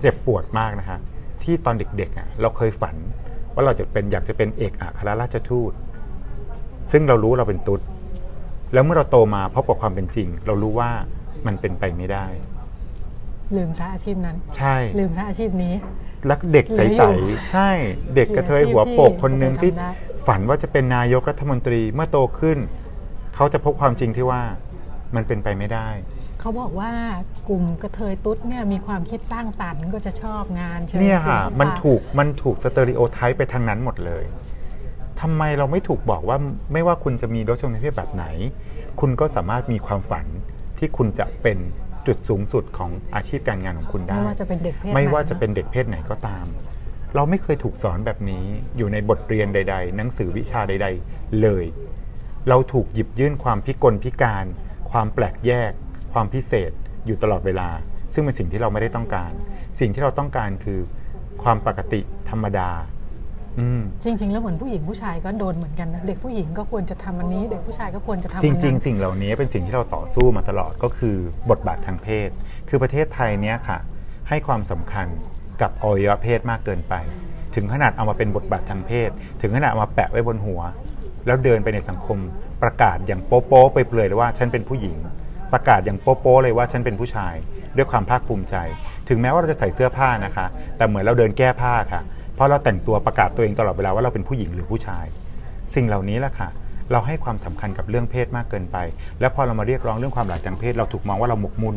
[0.00, 0.98] เจ็บปวดมากนะคะ
[1.42, 2.96] ที่ตอนเด็กๆอะเราเคยฝัน
[3.54, 5.72] ว่าเราจะเป็นอยากจะเป็นเอกอัครราชทูต
[6.90, 7.80] ซึ่งเรารู้เราเป็นตุ๊ด
[8.72, 10.90] แล้วเมื่อเราโตมาพบกับความเป็นจริง เรารู้ว่า
[11.46, 12.26] มันเป็นไปไม่ได้
[13.56, 15.74] ลืมซะอาชีพนั้น ใช่ ลืมซะอาชีพนี้
[16.26, 17.70] แล้วเด็กใสๆใช่
[18.14, 19.70] เด็กกระเทยหัวโปกคนหนึ่งที่
[20.26, 22.58] ฝันว่าจะเป็นนายกรัฐมนตรีเมื่อโตขึ้น
[23.34, 24.42] เขาจะพบความจริงที่ว่า
[25.14, 25.88] มันเป็นไปไม่ได้
[26.40, 26.92] เขาบอกว่า
[27.48, 34.24] กลุ่มกระเทยตุ๊ดเนี่ยมีความคิดสร้างสรรค์ก็จะชอบงานเนี่ยค่ะ มันถูกมันถูกสเตอริโอไทป์ไปทางนั้นหมดเลย
[35.20, 36.38] ทำไมเราไม่ถูกบอกว่า
[36.72, 38.24] ไม่ว่าคุณจะมีรสชมในเพศแบบไหน
[39.00, 40.26] คุณก็สามารถมีความฝัน
[40.78, 41.58] ที่คุณจะเป็น
[42.06, 46.46] จุดสูงสุดของอาชีพการงานของคุณได้ ไม่ว่าจะเป็นเด็กเพศไม่ว่าจะเป็นเด็กเพศไหนก็ตาม
[47.14, 48.44] เราไม่เคยถูกสอนแบบนี้
[48.76, 51.64] อยู่ในบทเรียนใด ๆ หนังสือวิชาใด ๆ เลย
[52.48, 54.44] เราถูกหยิบยื่นความพิกลพิการ
[54.90, 55.72] ความแปลกแยก
[56.12, 56.70] ความพิเศษ
[57.06, 57.68] อยู่ตลอดเวลา
[58.12, 59.32] ซึ่งเป็นสิ่งที่เราไม่ได้ต้องการ
[59.80, 60.80] สิ่งที่เราต้องการคือ
[61.42, 62.00] ความปกติ
[62.30, 62.70] ธรรมดา
[64.04, 71.16] จริง ๆ แล้วเหมือนผู้หญิงผู้ชายก็โดนเหมือนกันนะเด็กผู้หญิงก็ควรจะทำอันนี้ เด็กผู้ชายก็ควรจะทำจริง ๆ สิ่งเหล่านี้เป็นสิ่งที่เราต่อสู้มาตลอดก็คือ
[71.50, 72.30] บทบาททางเพศ
[72.68, 73.78] คือประเทศไทยเนี้ยค่ะ
[74.28, 75.06] ให้ความสำคัญ
[75.60, 76.94] กับอวัยวะเพศมากเกินไป
[77.54, 80.60] ถึงขนาดเอามาเป็นบทบาททางเพศ ถึงขนาดเอามาแปะไว้บนหัว
[81.26, 82.18] แล้วเดินไปในสังคม
[82.62, 84.96] ประกาศอย่างโป๊ะๆไปเปลือยเลยว่าฉันเป็นผู้หญิง
[85.52, 87.34] ประกาศอย่างโป๊ะเลยว่าฉันเป็นผู้ชาย
[87.76, 88.56] ด้วยความภาคภูมิใจ
[89.08, 92.00] ถึงแม้ว่าเราจะใส่เสื้อผ้านะคะ แต่เหมือนเราเดินแก้ผ้าค่ะ
[92.38, 95.06] เพราะเราแต่งตัวประกาศตัวเองตลอดเวลาว่าเราเป็นผู้หญิงหรือผู้ชาย
[95.74, 96.48] สิ่งเหล่านี้แหละค่ะ
[96.92, 98.76] เราให้ความสำคัญกับเรื่องเพศมากเกินไป
[99.20, 101.76] แล้วพอเรามาเรียกร้องเรื่องความหลากทางเพศเราถูกมองว่าเราหมกมุ่น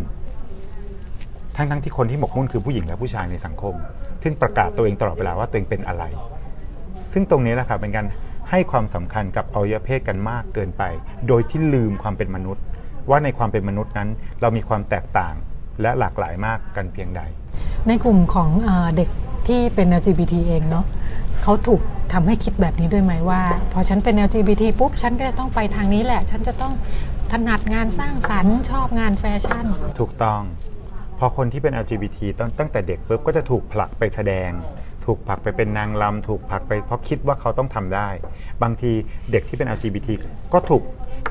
[1.56, 3.76] ทั้งทั้งที่คนที่หมกมุ่นคือผู้หญิงและผู้ชายในสังคม
[4.24, 6.04] ซึ่งประกาศตัวเองตลอดเวลาว่าตัวเองเป็นอะไร
[7.14, 8.06] ซึ่งตรงนี้แหละค่ะเป็นการ
[8.50, 10.84] ให้ความสำคัญกับอวัยวะเพศกันมากเกินไป
[11.28, 12.64] โดยที่ลืมความเป็นมนุษย์
[13.10, 14.10] ว่าในความเป็นมนุษย์นั้น
[14.42, 15.34] เรามีความแตกต่าง
[15.82, 17.22] และหลากหลายมากกันเพียงใด
[17.88, 18.50] ในกลุ่มของ
[18.96, 19.10] เด็ก
[19.48, 20.86] ที่เป็น LGBT เองเนาะ
[21.44, 21.82] เขาถูก
[22.14, 23.42] ทำให้คิดแบบนี้ด้วยไหมว่า
[23.74, 26.74] พอฉันเป็น LGBT ปุ๊บ ฉันก็จะต้องไปทางนี้แหละ ฉันจะต้อง
[27.32, 29.66] ถนัดงานสร้างสรรค์ชอบงานแฟชั่น
[30.00, 30.42] ถูกต้อง
[31.20, 34.50] พอคนที่เป็น LGBT ตั้งตั้งแต่เด็กปุ๊บก็จะถูกผลักไปแสดง
[35.06, 38.10] ถูกผลักไปเป็นนางรำถูกผลักไปเพราะคิดว่าเขาต้องทำได้
[38.64, 38.92] บางที
[39.32, 40.10] เด็กที่เป็น LGBT
[40.54, 40.82] ก็ถูก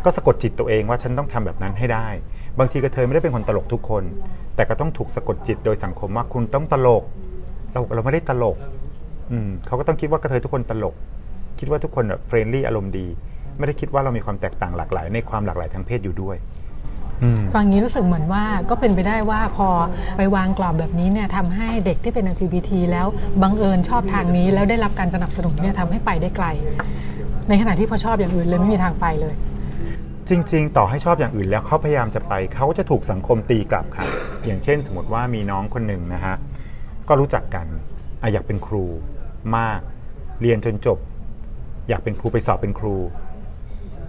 [0.05, 2.07] ก็สะกดจิตตัวเองว่าฉันต้องทำแบบนั้นให้ได้
[2.59, 4.05] บางทีกระเทยไม่ได้เป็นคนตลกทุกคน
[4.57, 7.03] แต่ก็ต้องถูกสะกดจิตโดยสังคมว่าคุณต้องตลก
[7.73, 8.57] เราเราไม่ได้ตลก
[9.33, 10.95] อืมเขาก็ต้องคิดว่ากระเทยทุกคนตลก
[11.59, 13.07] คิดว่าทุกคนแบบเฟรนลี่อารมณ์ดี
[13.59, 16.37] ไไม่ได้คิดว่าเรามีความแตกต่างหลากหลาย ในความหลากหลายทางเพศอยู่ด้วย
[17.55, 19.69] ฟังนี้รู้สึกเหมือนว่าก็เป็นไปได้ว่าพอ
[20.17, 23.07] ไปวางกรอบแบบนี้เนี่ยทำให้เด็กที่เป็น LGBT แล้ว
[23.43, 26.47] บังเอิญชอบทางนี้ แล้วได้รับการสนับสนุนเนี่ยทำให้ไปได้ไกล
[27.49, 29.35] ในขณะที่พอชอบอย่างอื่นเลยไม่มีทางไปเลย
[30.29, 34.07] จริง ๆ ต่อให้ชอบอย่างอื่นแล้วเขาพยายามจะไปเขาจะถูกสังคมตีกลับค่ะ
[34.47, 36.35] อย่างเช่น สมมติว่ามีน้องคนหนึ่งนะฮะ
[37.11, 37.67] ก็รู้จักกัน
[38.23, 38.85] ออยากเป็นครู
[39.57, 39.81] มาก
[40.41, 40.99] เรียนจนจบ
[41.89, 42.97] อยากเป็นครูไปสอบเป็นครู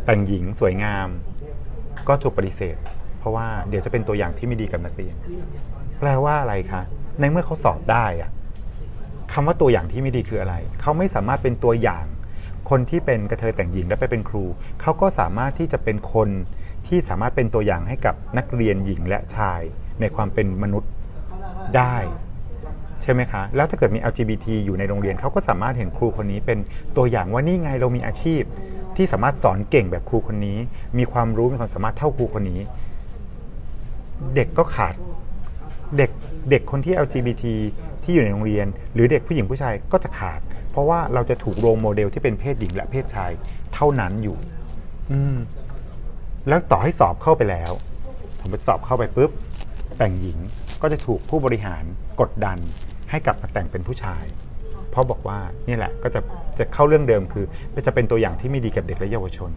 [0.06, 1.08] แต่งหญิงสวยงาม
[2.08, 2.76] ก็ถูกปฏิเสธ
[3.20, 5.16] เพราะว่าเดี๋ยวจะเป็นตัวอย่างที่ไม่ดีกับนักเรียน
[6.00, 6.82] แปลว่าอะไรคะ
[7.20, 8.30] ในเมื่อเขาสอบได้อะ
[9.34, 12.06] คำว่าตัวอย่างที่ไม่ดีคืออะไร เขาไม่สามารถเป็นตัวอย่าง
[12.70, 14.44] คนที่เป็นกระเทยแต่งหญิงและไปเป็นครู
[14.82, 16.30] เขาก็สามารถที่จะเป็นคน
[16.88, 19.62] ที่สามารถเป็นตัวอย่างให้กับนักเรียนหญิงและชาย
[20.00, 20.92] ในความเป็นมนุษย์
[21.78, 21.96] ได้
[23.04, 26.60] ใช่ไหมคะ แล้วถ้าเกิดมี LGBT อยู่ในโรงเรียนเขาก็สามารถเห็นครูคนนี้เป็น
[26.98, 28.42] ตัวอย่างว่านี่ไงเรามีอาชีพ
[28.98, 30.58] ที่สามารถสอนเก่งแบบครูคนนี้
[30.98, 32.60] มีความรู้มีความสามารถเท่าครูคนนี้
[34.36, 34.96] เด็กก็ขาด
[35.98, 36.12] เด็ก
[36.50, 37.44] เด็กคนที่ LGBT
[38.04, 40.40] ที่อยู่ในโรงเรียน หรือเด็กผู้หญิงผู้ชายก็จะขาด
[40.72, 43.32] เพราะว่าเราจะถูกโรโมเดลที่เป็นเพศหญิงและเพศชาย
[43.74, 44.38] เท่านั้นอยู่
[45.12, 45.38] อืม
[46.48, 47.72] แล้วต่อให้สอบเข้าไปแล้ว
[48.40, 49.32] ผมไปสอบเข้าไปปุ๊บ
[49.98, 50.38] แต่งหญิง
[50.82, 51.84] ก็จะถูกผู้บริหาร
[52.22, 52.58] กดดัน
[53.12, 54.24] ให้กลับมาแต่งเป็นผู้ชาย
[54.92, 56.22] เพราะบอกว่านี่แหละก็จะ
[56.60, 57.46] จะเข้าเรื่องเดิมคือ
[57.88, 59.52] จะเป็นตัวอย่างที่ไม่ดีกับเด็กและเยาวชน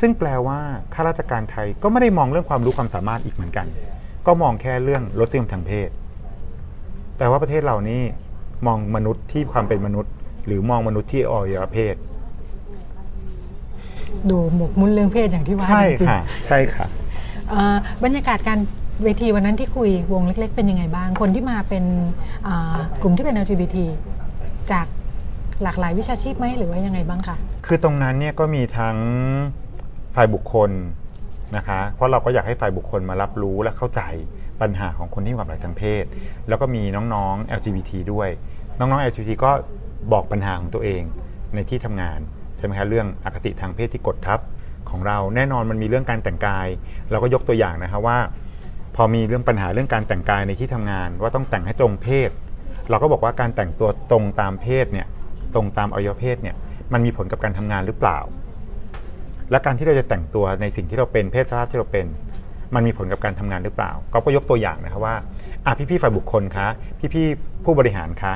[0.00, 0.58] ซึ่งแปลว่า
[0.94, 3.66] ข้าราชการไทยก็ไม่ได้มองเรื่องความรู้ความสามารถอีกเหมือนกัน
[4.26, 5.88] ก็มองแค่เรื่องรสนิยมทางเพศ
[7.18, 8.02] แต่ว่าประเทศเรานี่
[8.66, 10.12] มองมนุษย์ที่ความเป็นมนุษย์
[10.46, 11.94] หรือมองมนุษย์ที่อวัยวะเพศ
[14.30, 16.86] ดูหมกมุ่นเรื่องเพศอย่างที่ว่าใช่ค่ะใช่ค่ะ
[18.04, 18.58] บรรยากาศการ
[19.02, 21.84] เวทีวันนั้นที่คุยวงเล็ก ๆ เป็นยังไงบ้าง คนที่มาเป็น
[23.02, 23.76] กลุ่มที่เป็น LGBT
[24.72, 24.86] จาก
[25.62, 28.96] หลากหลายวิชาชีพไหมหรือว่ายังไงบ้างคะคือตรงนั้นเนี่ยก็มีทั้ง
[30.14, 30.70] ฝ่ายบุคคล
[31.56, 34.02] นะคะ เพราะเราก็อยากให้ฝ่ายบุคคลมารับรู้และเข้าใจ
[34.60, 36.04] ปัญหาของคนที่มีความหลากหลายทางเพศ
[36.48, 36.82] แล้วก็มี
[37.14, 38.28] น้องๆ LGBT ด้วย
[38.78, 39.50] น้องๆ LGBT ก็
[40.12, 41.02] บอกปัญหาของตัวเอง
[41.54, 42.18] ในที่ทำงาน
[42.56, 44.40] ใช่ไหมคะเรื่องอคติทางเพศที่กดทับ
[44.90, 46.68] ของเราแน่นอนมันมีเรื่องการแต่งกาย
[47.10, 48.18] เราก็ยกตัวอย่างนะคะว่า
[48.96, 52.30] พอมีเรื่องปัญหาเรื่องการแต่งกายในที่ทำงาน ว่าต้องแต่งให้ตรงเพศ
[52.90, 55.06] เราก็บอกว่าการแต่งตัวตรงตามเพศเนี่ย
[55.54, 56.56] ตรงตามอวัยวะเพศเนี่ย
[56.92, 58.18] มันมีผลกับการทำงานหรือเปล่า
[59.50, 62.06] และการที่เราจะแต่งตัวในสิ่งที่เราเป็นเพศสภาพที่เราเป็น
[62.74, 65.16] มันมีผลกับการทำงานหรือเปล่า ก็ก็ยกตัวอย่างนะครับว่า
[65.64, 66.68] อะพี่ๆฝ่ายบุคคลคะ
[67.14, 68.32] พี่ๆผู้บริหารคะ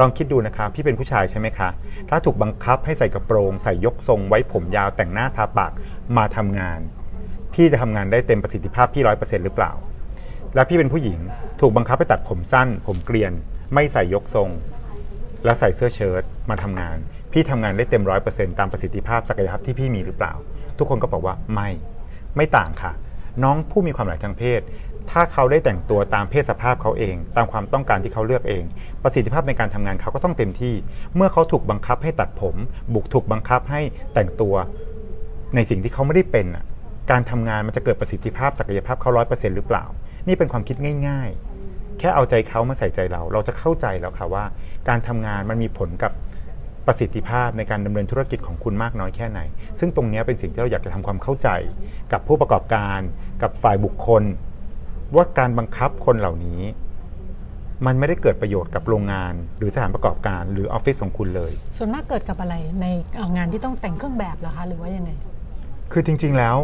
[0.00, 1.68] ลองคิดดูนะคะพี่เป็นผู้ชายใช่ไหมคะ
[2.08, 5.72] ถ้าถูกบังคับให้ใส่กระโปรง ใส่ยกทรงไว้ผมยาวแต่งหน้าทาปาก
[6.16, 6.80] มาทำงาน
[7.54, 9.72] พี่จะทำงานได้เต็มประสิทธิภาพพี่ร้อยเปอร์เซ็นต์หรือเปล่า
[10.54, 11.18] และพี่เป็นผู้หญิง
[11.60, 13.32] ถูกบังคับให้ตัดผมสั้น ผมเกลียน
[13.74, 14.50] ไม่ใส่ยกทรง
[15.44, 16.96] และใส่เสื้อเชิ้ตมาทำงาน
[17.32, 20.32] พี่ทำงานได้เต็มร้อยเปอร์เซ็นต์ตามประสิทธิภาพศักยภาพที่พี่มีหรือเปล่า
[20.78, 21.68] ทุกคนก็บอกว่าไม่
[22.36, 22.92] ไม่ต่างค่ะ
[23.42, 24.60] น้องผู้มีความหลากทางเพศ
[25.10, 28.64] ถ้าเขาได้แต่งตัวตามเพศสภาพเขาเอง ตามความต้องการที่เขาเลือกเอง
[29.02, 30.74] ประสิทธิภาพในการทำงานเขาก็ต้องเต็มที่
[31.16, 32.56] เมื่อเขาถูกบังคับให้ตัดผม
[32.94, 33.80] บุกถูกบังคับให้
[34.14, 34.54] แต่งตัว
[35.54, 36.46] ในสิ่งที่เขาไม่ได้เป็น
[37.10, 39.84] การทำงานมันจะเกิดประสิทธิภาพศักยภาพเขาร้อยเปอร์เซ็นต์หรือเปล่า
[40.26, 40.76] นี่เป็นความคิด
[41.08, 41.28] ง่าย
[41.64, 44.44] ๆ แค่เอาใจเขามาใส่ใจเรา เราจะเข้าใจแล้วค่ะว่า
[44.88, 46.12] การทำงานมันมีผลกับ
[46.86, 49.40] ประสิทธิภาพในการดำเนินธุรกิจของคุณมากน้อยแค่ไหน
[49.78, 51.48] ซึ่งตรงนี้เป็นสิ่งที่เราอยากจะทำความเข้าใจ
[52.12, 53.00] กับผู้ประกอบการ
[53.42, 54.22] กับฝ่ายบุคคล
[55.16, 56.60] ว่าการบังคับคนเหล่านี้
[57.86, 62.86] มันไม่ได้เกิดประโยชน์กับโรงงาน หรือสถานประกอบการหรือออฟฟิศของคุณเลย ส่วนมากเกิดกับอะไรใน
[63.36, 65.10] งานที่ต้องแต่งเครื่องแบบเหรอคะหรือว่ายังไง
[65.92, 66.56] คือจริง ๆแล้ว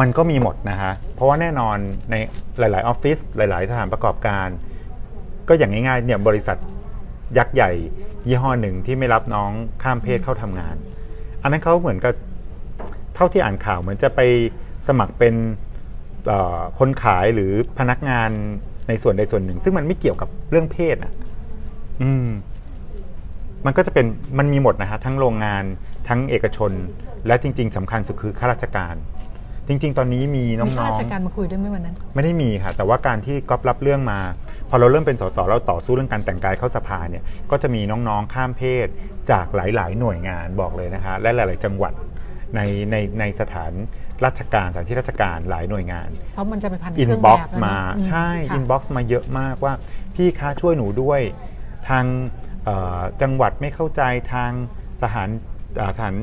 [0.00, 1.76] มันก็มีหมดนะฮะ เพราะว่าแน่นอน
[2.10, 2.14] ใน
[2.58, 4.48] หลาย ๆ ออฟฟิศหลาย ๆ สถานประกอบการ
[5.48, 6.56] ก็อย่างง่าย ๆ เนี่ยบริษัท
[7.38, 7.70] ยักษ์ใหญ่
[8.28, 9.50] ยี่ห้อหนึ่งที่ไม่รับน้อง
[9.82, 10.76] ข้ามเพศเข้าทำงาน
[11.42, 12.14] อันนั้นเขาเหมือนกับ
[13.14, 14.20] เท่าที่อ่านข่าวเหมือนจะไป
[14.88, 15.34] สมัครเป็น
[16.78, 18.30] คนขายหรือพนักงาน
[18.88, 21.12] ในส่วนใดส่วนหนึ่ง ซึ่งมันไม่เกี่ยวกับเรื่องเพศอะ
[22.02, 22.28] อืม
[23.66, 24.06] มันก็จะเป็น
[24.38, 25.64] มันมีหมดนะฮะทั้งโรงงาน
[26.08, 26.72] ทั้งเอกชน
[27.26, 28.94] และจริง ๆสำคัญสุดคือข้าราชการ
[29.68, 34.20] จริง ๆ ตอนนี้มีน้องๆมีข้าราชการมาคุยด้วยไหมวันนั้น ไม่ได้มีค่ะ แต่ว่าการที่กอล์ฟรับเรื่องมา
[34.68, 38.88] พอเราเริ่มเป็นสสเราต่อสู้เรื่องการแต่งกายเข้าสภาเนี่ยก็จะมีน้องๆข้ามเพศ
[39.30, 41.92] จากหลายๆ หน่วยงานบอกเลยนะคะและหลาย ๆ จังหวัด
[42.54, 43.72] ในในในสถาน
[44.24, 47.76] ราชการสถานที่ราชการหลายหน่วยงาน เพราะมันจะไปผ่าน inbox มา
[48.08, 49.74] ใช่อินบ็อกซ์มาเยอะมากว่า
[50.14, 51.20] พี่คะช่วยหนูด้วย
[51.88, 52.04] ทาง
[53.22, 54.02] จังหวัดไม่เข้าใจ
[54.32, 54.52] ทาง
[55.02, 55.28] สถาน
[55.96, 56.14] สถาน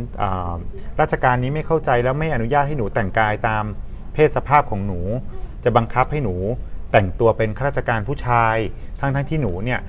[1.01, 3.63] ราชการนี้ไม่เข้าใจแล้วไม่อนุญาตให้หนูแต่งกายตาม
[4.13, 4.99] เพศสภาพของหนู
[5.63, 6.35] จะบังคับให้หนู
[6.91, 8.55] แต่งตัวเป็นข้าราชการผู้ชาย
[8.99, 9.79] ทั้งทั้งที่หนูเนี่ย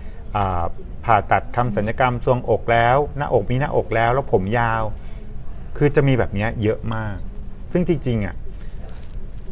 [1.05, 4.83] ผ่าตัดทำศัลยกรรมทรวงอกแล้ว หน้าอกมีหน้าอกแล้วแล้วผมยาว
[5.77, 7.17] คือจะมีแบบนี้เยอะมาก
[7.71, 8.35] ซึ่งจริงๆอะ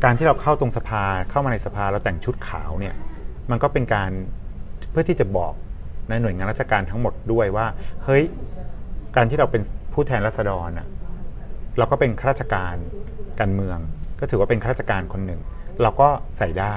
[0.04, 2.94] การที่เราเข้าตรงสภาเข้ามาในสภาเราแต่งชุดขาวเนี่ย
[3.50, 4.10] มันก็เป็นการ
[4.90, 5.52] เพื่อที่จะบอก
[6.08, 7.66] ในหน่วยงานราชการทั้งหมดด้วยว่า
[8.04, 8.24] เฮ้ย
[9.16, 10.88] การที่เราเป็นผู้แทนรัษฎรอะ
[11.78, 12.74] เราก็เป็นข้าราชการ
[13.40, 13.78] การเมือง
[14.20, 15.40] ก็ถือว่าเป็นข้าราชการคนหนึ่ง
[15.82, 16.76] เราก็ใส่ได้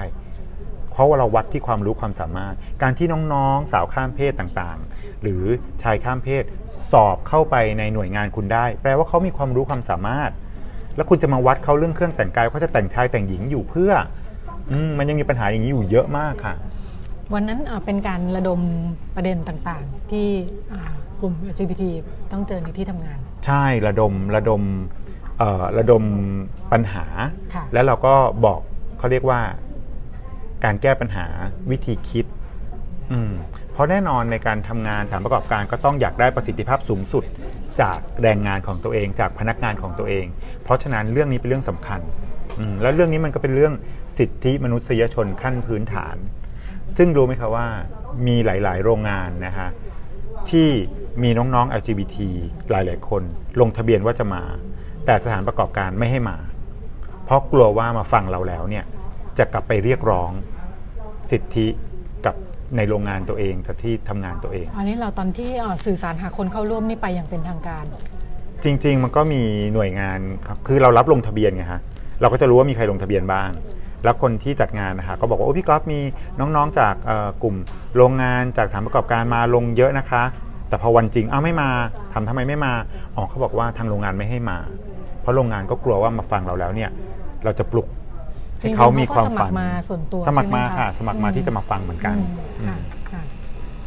[0.91, 5.43] เพราะว่าเราวัดที่ความรู้ความสามารถ การที่น้องๆ สาวข้ามเพศต่างๆ หรือ
[5.83, 6.43] ชายข้ามเพศ
[6.91, 10.31] สอบเข้าไปในหน่วยงานคุณได้ แปลว่าเขามีความรู้ความสามารถ
[10.95, 13.91] แล้วคุณจะมาวัดเขาเรื่องเครื่องแต่งกายเขาจะแต่งชายแต่งหญิงอยู่เพื่อ
[14.71, 16.55] อมมันยังมีปัญหาอย่างนี้อยู่เยอะมากค่ะ
[17.33, 18.61] วันนั้นเป็นการระดม
[19.15, 20.27] ประเด็นต่างๆ ที่
[21.25, 21.83] ลุ่ม LGBT
[22.31, 24.61] ต้องเจอในที่ทำงาน ใช่ระดมระดม
[25.77, 26.03] ระดม
[26.71, 27.05] ปัญหา
[27.73, 28.59] แล้วเราก็บอก
[28.97, 29.41] เขาเรียกว่า
[30.63, 31.25] การแก้ปัญหา
[31.71, 32.25] วิธีคิด
[33.11, 33.31] อืม
[33.73, 37.23] เพราะแน่นอนในการทำงานสารประกอบการก็ต้องอยากได้ประสิทธิภาพสูงสุด
[37.81, 40.25] จากแรงงานของตัวเอง จากพนักงานของตัวเอง
[40.63, 41.99] เพราะฉะนั้นเรื่องนี้เป็นเรื่องสำคัญ
[42.81, 43.73] แล้วเรื่องนี้มันก็เป็นเรื่อง
[44.17, 46.15] สิทธิมนุษยชนขั้นพื้นฐาน
[46.97, 47.67] ซึ่งรู้ไหมคะว่า
[48.27, 49.67] มีหลาย ๆ โรงงานนะคะ
[50.51, 50.69] ที่
[51.23, 52.17] มีน้องๆ LGBT
[52.69, 53.23] หลายๆ คน
[53.61, 54.43] ลงทะเบียนว่าจะมา
[55.05, 56.37] แต่สถานประกอบการไม่ให้มา
[57.25, 58.85] เพราะกลัวว่ามาฟังเราแล้วเนี่ย
[59.37, 60.31] จะกลับไปเรียกร้อง
[61.31, 61.67] สิทธิ
[62.25, 62.35] กับ
[62.77, 65.49] ในโรงงานตัวเองกับที่ทำงานตัวเอง อันนี้เราตอนที่
[65.85, 67.85] สื่อสารหาคนเข้าร่วมนี่ไปอย่างเป็นทางการ
[68.63, 69.41] จริง ๆ มันก็มี
[69.73, 71.81] หน่วยงานครับคือเรารับลงทะเบียนไงฮะ
[72.21, 73.49] เราก็จะรู้ว่ามีใครลงทะเบียนบ้าง
[74.05, 75.99] แล้วคนที่จัดงานนะคะก็บอกว่าโอ้พี่ก๊อฟมี
[76.39, 76.93] น้องๆจาก
[77.43, 77.55] กลุ่ม
[77.97, 80.23] โรงงานจากสถานประกอบการมาลงเยอะนะคะ
[80.69, 81.69] แต่พอวันจริงอ้าวไม่มา
[82.13, 82.73] ทำทำไมไม่มา
[83.15, 84.57] อ๋อเขาบอกว่าทางโรงงานไม่ให้มา
[85.21, 86.89] เพราะโรงงานก็กลัวว่ามาฟังเราแล้วเนี่ย
[87.43, 87.87] เราจะปลุก
[88.59, 92.15] ให้เขามีความฝันมาส่วนตัวสมัครมาค่ะ สมัครมาที่จะมาฟังเหมือนกัน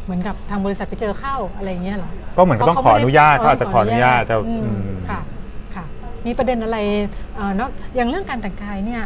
[0.05, 4.71] เหมือนกับทางบริษัทไปเจอเข้าอะไรเงี้ยหรอก็เหมือนก็ต้องขออนุญาตเขาอาจจะขออนุญาตจะค่ะ
[5.09, 5.19] ค่ะ
[6.27, 6.77] มีประเด็นอะไร
[7.57, 9.01] เนาะอย่างเรื่องการแต่งกายเนี่ย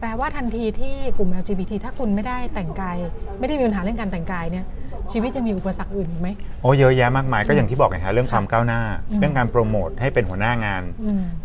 [0.00, 2.96] แปลว่าทันทีที่กลุ่ม LGBT ถ้าคุณไม่ได้แต่งกาย
[3.38, 4.64] ไม่ได้มีปัญหาเรื่องการแต่งกายเนี่ย
[5.12, 6.28] ชีวิตจะมีอุปสรรคอื่นอีกไหม
[6.62, 8.80] โอ้เยอะแยะมากมายก็อย่างที่บอกไงฮะเรื่องความก้าวหน้า
[9.18, 10.82] เรื่องการโปรโมทให้เป็นหัวหน้างาน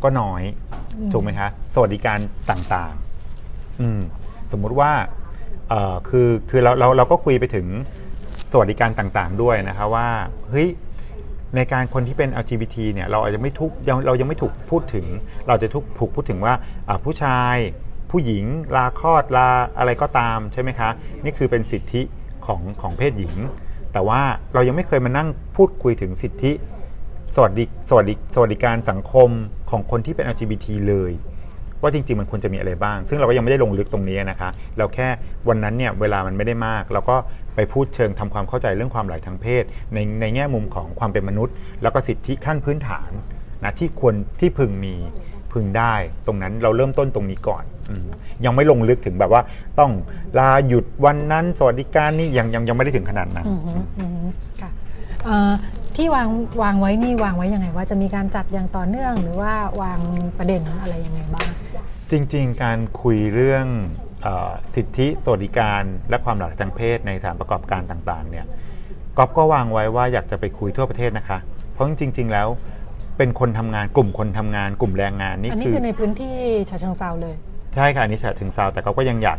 [0.03, 0.41] ก็น้อย
[1.13, 2.93] ถูกไหมคะสวัสดิการต่าง
[4.51, 4.91] สมมุติว่า
[6.09, 7.67] คือคือเราเราเราก็คุยไปถึง
[8.51, 10.07] สวัสดิการต่างๆด้วยนะคะว่า
[10.49, 10.67] เฮ้ย
[11.55, 13.71] ในการคนที่เป็น LGBT เนี่ยเราอาจจะไม่ทุก
[14.05, 15.05] เรายังไม่ถูกพูดถึง
[15.47, 16.53] เราจะทุกถูกพูดถึงว่า
[17.03, 17.55] ผู้ชาย
[18.12, 20.89] ผู้หญิงลาคลอดลาอะไรก็ตามใช่ไหมคะ
[21.23, 22.01] นี่คือเป็นสิทธิ
[22.45, 23.36] ของของเพศหญิง
[23.93, 24.21] แต่ว่า
[24.53, 26.51] เรายังไม่เคยมานั่งพูดคุยถึงสิทธิ
[27.36, 29.29] สวัสดิสวัสดิสวัสดิการสังคม
[29.69, 31.12] ของคนที่เป็น LGBT เลย
[31.81, 35.07] ว่าจริงๆมันควรจะมีอะไรบ้าง ซึ่งเราก็ยังไม่ได้ลงลึกตรงนี้นะคะ เราแค่
[35.49, 37.15] วันนั้นเนี่ยเวลามันไม่ได้มาก เราก็
[37.55, 39.63] ไปพูดเชิงทำความเข้าใจเรื่องความหลากทางเพศ
[39.93, 43.11] ในในแง่มุมของความเป็นมนุษย์ แล้วก็สิทธิขั้นพื้นฐาน
[43.63, 44.95] นะที่ควรที่พึงมี
[45.53, 45.93] พึงได้
[46.27, 47.63] ตรงนั้นเราเริ่มต้นตรงนี้ก่อน
[48.45, 49.41] ยังไม่ลงลึกถึงแบบว่า
[49.79, 49.91] ต้อง
[50.39, 53.45] ลาหยุดวันนั้นสวัสดิการนี่ยังยังยังไม่ได้ถึงขนาดนั้น
[54.61, 54.69] ค่ะ
[55.95, 56.27] ที่วาง
[56.62, 59.99] วางไว้นี่วางไว้ยังไงว่าจะมีการจัดอย่างต่อเนื่อง หรือว่าวาง
[60.38, 61.47] ประเด็นอะไรยังไงบ้าง
[62.12, 63.65] จริง ๆ การคุยเรื่อง
[64.25, 64.27] อ
[64.75, 68.45] สิทธิสวัสดิการ และความหลากหลายทางเพศในสถานประกอบการต่างๆเนี่ย
[69.17, 71.38] ก๊อฟก็วางไว้ว่าอยากจะไปคุยทั่วประเทศนะคะ
[71.73, 72.47] เพราะจริง ๆ แล้ว
[73.17, 76.36] เป็นคนทำงานกลุ่มคนทำงานกลุ่มแรงงานนี่คืออันนี้คือในพื้นที่
[76.69, 77.36] ฉะเชิงเซาเลย
[77.75, 79.38] ใช่ค่ะอันนี้ฉะเชิงเซาแต่เขาก็ยังอยาก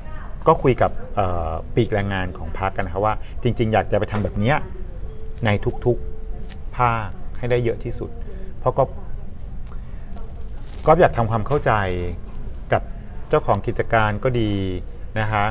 [0.49, 0.91] ก็คุยกับ
[1.75, 4.55] ปีกแรงงานของพรรคกันนะคะว่า จริง ๆ อยากจะไปทำแบบนี้
[5.45, 5.51] ใน
[5.85, 8.11] ทุกๆภาคให้ได้เยอะที่สุด
[8.59, 8.85] เพราะก็
[10.87, 11.73] ก็อยากทำความเข้าใจ
[12.73, 12.83] กับ
[13.29, 14.53] เจ้าของกิจการก็ดี
[15.21, 15.45] นะคะ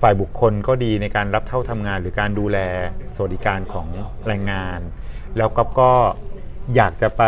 [0.00, 2.58] ฝ่ายบุคคลก็ดีในการรับเท่าทำงาน หรือการดูแล
[3.14, 3.86] สวัสดิการของ
[4.26, 4.80] แรงงาน
[5.36, 5.92] แล้วก็ก็
[6.74, 7.22] อยากจะไป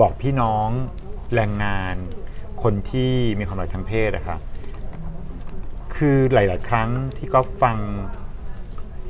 [0.00, 0.68] บอกพี่น้อง
[1.34, 1.94] แรงงาน
[2.62, 4.38] คนที่มีความหลากทางเพศนะคะ
[5.94, 7.78] คือหลาย ๆ ครั้งที่ก็ฟัง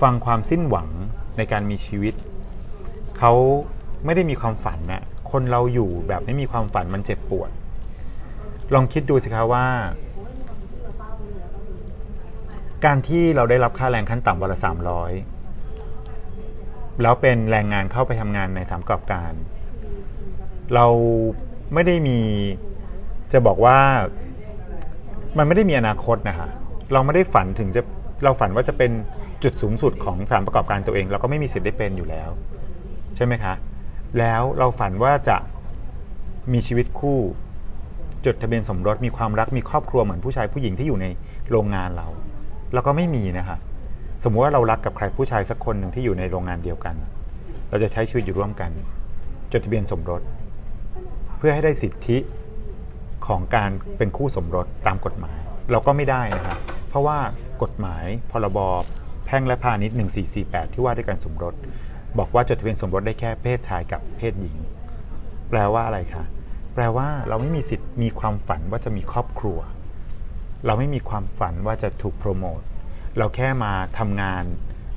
[0.00, 0.88] ฟังความสิ้นหวัง
[1.40, 2.14] ในการมีชีวิต
[3.18, 3.32] เขา
[4.04, 7.50] ไม่ได้มีความฝันนะคนเราอยู่แบบไม่มีความฝันมันเจ็บปวด
[8.74, 9.66] ลองคิดดูสิคะว่า
[12.84, 15.12] การที่เราได้รับค่าแรงขั้นต่ำวันละสามร้อย
[17.02, 19.32] แล้วเป็นแรงงานเข้าไปทำงานในสามกรอบการ
[20.74, 20.86] เรา
[21.74, 22.18] ไม่ได้มี
[23.32, 23.78] จะบอกว่า
[25.38, 26.48] มันไม่ได้มีอนาคตนะคะ
[26.92, 27.82] เราไม่ได้ฝันถึงจะ
[28.24, 28.90] เราฝันว่าจะเป็น
[29.42, 32.28] จุดสูงสุดของสานประกอบการตัวเอง เราก็ไม่มีสิทธิ์ได้เป็นอยู่แล้ว
[33.16, 33.54] ใช่ไหมคะ
[34.18, 35.36] แล้วเราฝันว่าจะ
[36.52, 37.18] มีชีวิตคู่
[38.26, 41.06] จดทะเบียนสมรสมีความรักมีครอบครัวเหมือนผู้ชายผู้หญิงที่อยู่ใน
[41.50, 42.06] โรงงานเรา
[42.74, 43.56] เราก็ไม่มีนะคะ
[44.24, 46.94] สมมุติว่าเรารักกับใครผู้ชายสักคนหนึ่งที่อยู่ในโรงงานเดียวกัน
[47.70, 48.70] เราจะใช้ชีวิตอยู่ร่วมกัน
[49.52, 50.22] จดทะเบียนสมรส
[51.38, 52.18] เพื่อให้ได้สิทธิ
[53.26, 55.38] ของการเป็นคู่สมรสตามกฎหมาย
[55.70, 57.18] เราก็ไม่ได้นะครับเพราะว่า
[57.62, 58.58] กฎหมายพรบ
[59.32, 59.96] แพ่งและพาณิชย์
[60.34, 61.54] 1448 ที่ว่าด้วยการสมรส
[62.18, 64.56] บอกว่าจดทะเบียนสมรสได้แค่เพศชายกับเพศหญิง
[65.50, 66.24] แปลว่าอะไรคะ
[66.74, 69.58] แปลว่าเราไม่มีสิทธิ์มีความฝันว่าจะมีครอบครัว
[70.66, 72.60] เราไม่มีความฝันว่าจะถูกโปรโมท
[73.18, 74.44] เราแค่มาทำงาน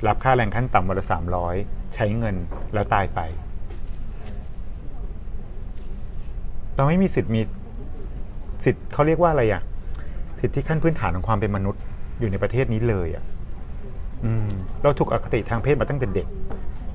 [0.07, 1.55] รับค่าแรงขั้นต่ำวันละสามร้อย
[1.95, 2.35] ใช้เงิน
[2.73, 3.19] แล้วตายไป
[6.75, 7.41] เราไม่มีสิทธิ์มี
[8.65, 9.61] สิทธิ์เขาเรียกว่าอะไรอะ
[10.39, 11.81] สิทธิขั้นพื้นฐานของความเป็นมนุษย์
[12.19, 13.23] อยู่ในประเทศนี้เลยอะ
[14.83, 16.27] เราถูกอคติทางเพศมาตั้งแต่เด็ก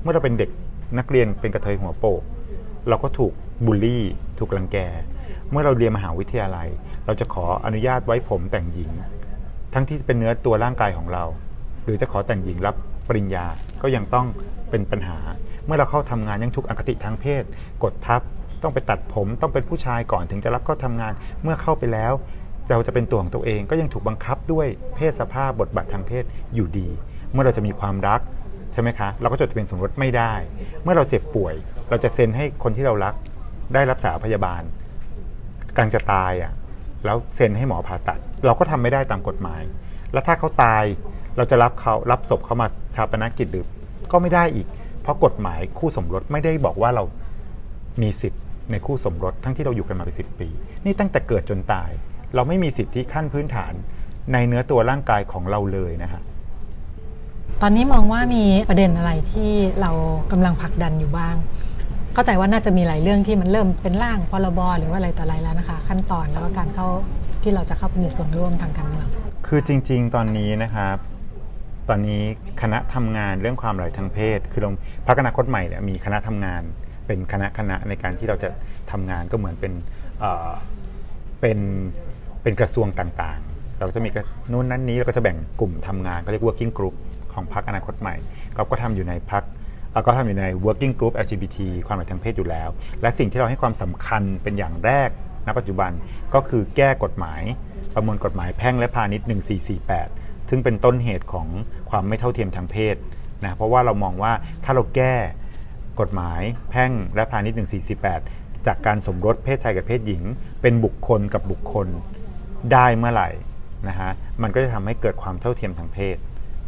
[0.01, 0.49] เมื่อเราเป็นเด็ก
[0.97, 2.21] นักเรียนเป็นกระเทยหัวโปก
[2.89, 3.33] เราก็ถูก
[3.65, 4.03] บูลลี่
[4.39, 4.77] ถูกลังแก
[5.51, 6.69] เมื่อเราเรียนมหาวิทยาลัย
[7.05, 8.91] เราจะขออนุญาตไว้ผมแต่งหญิง
[9.73, 11.23] ทั้งที่เป็นเนื้อตัวร่างกายของเรา
[11.83, 12.75] หรือจะขอแต่งหญิงรับ
[13.07, 13.45] ปริญญา
[13.81, 14.27] ก็ยังต้อง
[14.69, 15.17] เป็นปัญหา
[15.65, 17.43] เมื่อเราเข้าทำงานยังถูกอคติทางเพศ
[17.83, 18.21] กดทับ
[18.63, 21.13] ต้องไปตัดผมต้องเป็นผู้ชายก่อนถึงจะรับเข้าทำงาน
[21.43, 22.13] เมื่อเข้าไปแล้ว
[22.69, 26.23] เราจะเป็นตัวของตัวเองก็ยังถูกบังคับด้วยเพศสภาพบทบาททางเพศ
[26.53, 26.89] อยู่ดี
[27.33, 28.21] เมื่อเราจะมีความรัก
[28.71, 30.33] ใช่ไหมคะ เราก็จดทะเบียนสมรสไม่ได้
[30.83, 31.55] เมื่อเราเจ็บป่วย
[31.89, 33.13] เราจะเซ็นให้คนที่เรารัก
[33.73, 34.61] ได้รักษาพยาบาล
[35.75, 36.51] กำลังจะตายอะ
[37.05, 39.61] แล้วเซ็นให้หมอผ่าตัด เราก็ทำไม่ได้ตามกฎหมาย
[40.13, 40.83] แล้วถ้าเขาตาย
[41.37, 43.65] เราจะรับเขารับศพเขามาชาปนกิจหรือ
[44.11, 44.67] ก็ไม่ได้อีก
[45.01, 47.03] เพราะกฎหมายคู่สมรสไม่ได้บอกว่าเรา
[48.01, 50.49] มีสิทธิ์ในคู่สมรสทั้งที่เราอยู่กันมาเป็นสิปี
[50.85, 51.89] นี่ตั้งแต่เกิดจนตาย
[52.35, 53.73] เราไม่มีสิทธิขั้นพื้นฐาน
[54.33, 56.21] ในเนื้อตัวร่างกายของเราเลยนะฮะ
[57.63, 59.51] ตอนนี้มองว่ามีประเด็นอะไรที่
[59.81, 59.91] เรา
[60.31, 61.35] กำลังผลักดันอยู่บ้าง
[62.13, 66.87] เข้าใจว่าน่าจะมีหลายเรื่องที่มันเริ่มเป็นร่างพรบหรือว่าอะไรต่ออะไรแล้วนะคะ ขั้นตอนแล้วก็การเข้า
[67.43, 69.07] ที่เราจะเข้าไปมีส่วนร่วมทางการเมือง
[69.47, 70.97] คือจริง ๆ ตอนนี้นะครับ
[71.89, 72.21] ตอนนี้
[72.61, 74.69] คณะทำงานเรื่องความหลากหลายทางเพศ คือเรา
[75.07, 76.61] พักอนาคตใหม่เนี่ยมีคณะทำงาน
[77.07, 78.49] เป็นคณะคณะในการที่เราจะ
[78.91, 79.73] ทำงานก็เหมือนเป็น
[81.41, 81.59] เป็น
[82.43, 84.09] เป็นกระทรวงต่างๆ เราจะมี
[84.51, 86.95] นู่นนั้นนี้เราก็จะแบ่งกลุ่มทำงานก็เรียก working group
[87.33, 88.15] ของพรรคอนาคตใหม่
[88.55, 89.43] ก็ก็ทำอยู่ในพรรค
[90.05, 91.57] ก็ทำอยู่ใน working group LGBT
[91.87, 92.69] ความหมายทางเพศอยู่แล้ว
[93.01, 95.09] และสิ่งที่เราให้ความสำคัญเป็นอย่างแรก
[95.45, 95.91] ณปัจจุบัน
[96.33, 97.41] ก็คือแก้กฎหมาย
[97.93, 99.27] ประมวลกฎหมายแพ่งและพาณิชย์
[99.87, 101.47] 1448 ซึ่งเป็นต้นเหตุของ
[101.89, 102.95] ความไม่เท่าเทียมทางเพศ
[103.43, 105.15] นะเพราะว่าเรามองว่าถ้าเราแก้
[105.99, 107.57] กฎหมายแพ่งและพาณิชย์
[108.11, 110.23] 1448 จากการสมรสเพศชายกับเพศหญิง
[110.61, 111.87] เป็นบุคคลกับบุคคล
[112.71, 113.29] ได้เมื่อไหร่
[113.87, 114.11] นะฮะ
[114.41, 116.17] มันก็จะทำให้เกิดความเท่าเทียมทางเพศ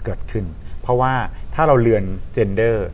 [0.06, 0.46] เกิดขึ้น
[0.82, 1.14] เพราะว่า
[1.56, 2.88] ถ้าเราเลือน gender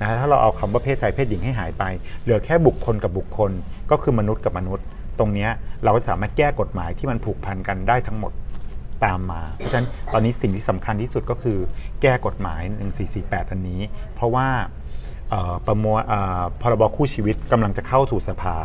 [0.00, 1.84] นะฮะถ้าเราเอาคำว่าเพศชายเพศหญิงให้หายไป
[2.22, 3.50] เหลือแค่บุคคลกับบุคคล
[3.90, 4.86] ก็คือมนุษย์กับมนุษย์
[5.18, 5.48] ตรงนี้
[5.84, 8.32] เราก็สามารถแก้กฎหมายที่มันผูกพันกันได้ทั้งหมด
[9.04, 11.58] ตามมา เพราะฉะนั้นตอนนี้สิ่งที่สำคัญที่สุดก็คือ
[12.02, 12.60] แก้กฎหมาย
[13.06, 13.80] 1448 อันนี้
[14.14, 14.48] เพราะว่า
[15.66, 16.00] ประมวล
[16.60, 18.56] พรบคู่ชีวิตกำลังจะเข้าถูกสภา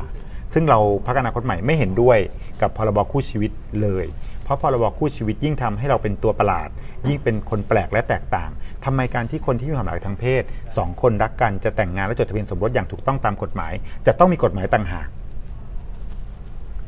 [0.54, 2.18] ซึ่งเราพักอนาคตใหม่ไม่เห็นด้วย
[2.62, 4.06] กับพรบคู่ชีวิตเลย
[4.44, 6.70] เพราะพอเรบคู่ชีวิตยิ่งทำให้เราเป็นตัวประหลาด
[7.08, 8.50] ยิ่งเป็นคนแปลกและแตกต่าง
[8.86, 10.44] ทำไมการที่คนที่มีความหลากหลายทางเพศ
[10.78, 13.74] สองคนรักกันจะแต่งงานและจดทะเบียนสมรสอย่างถูกต้องตามกฎหมาย
[14.08, 15.08] จะต้องมีกฎหมายต่างหาก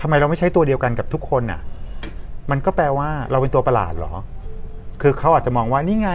[0.02, 1.62] ทำไมเราไม่ใช้ตัวเดียวกันกับทุกคนน่ะ
[2.52, 4.14] มันก็แปลว่าเราเป็นตัวประหลาดหรอ
[5.02, 6.10] คือเขาอาจจะมองว่านี่ไง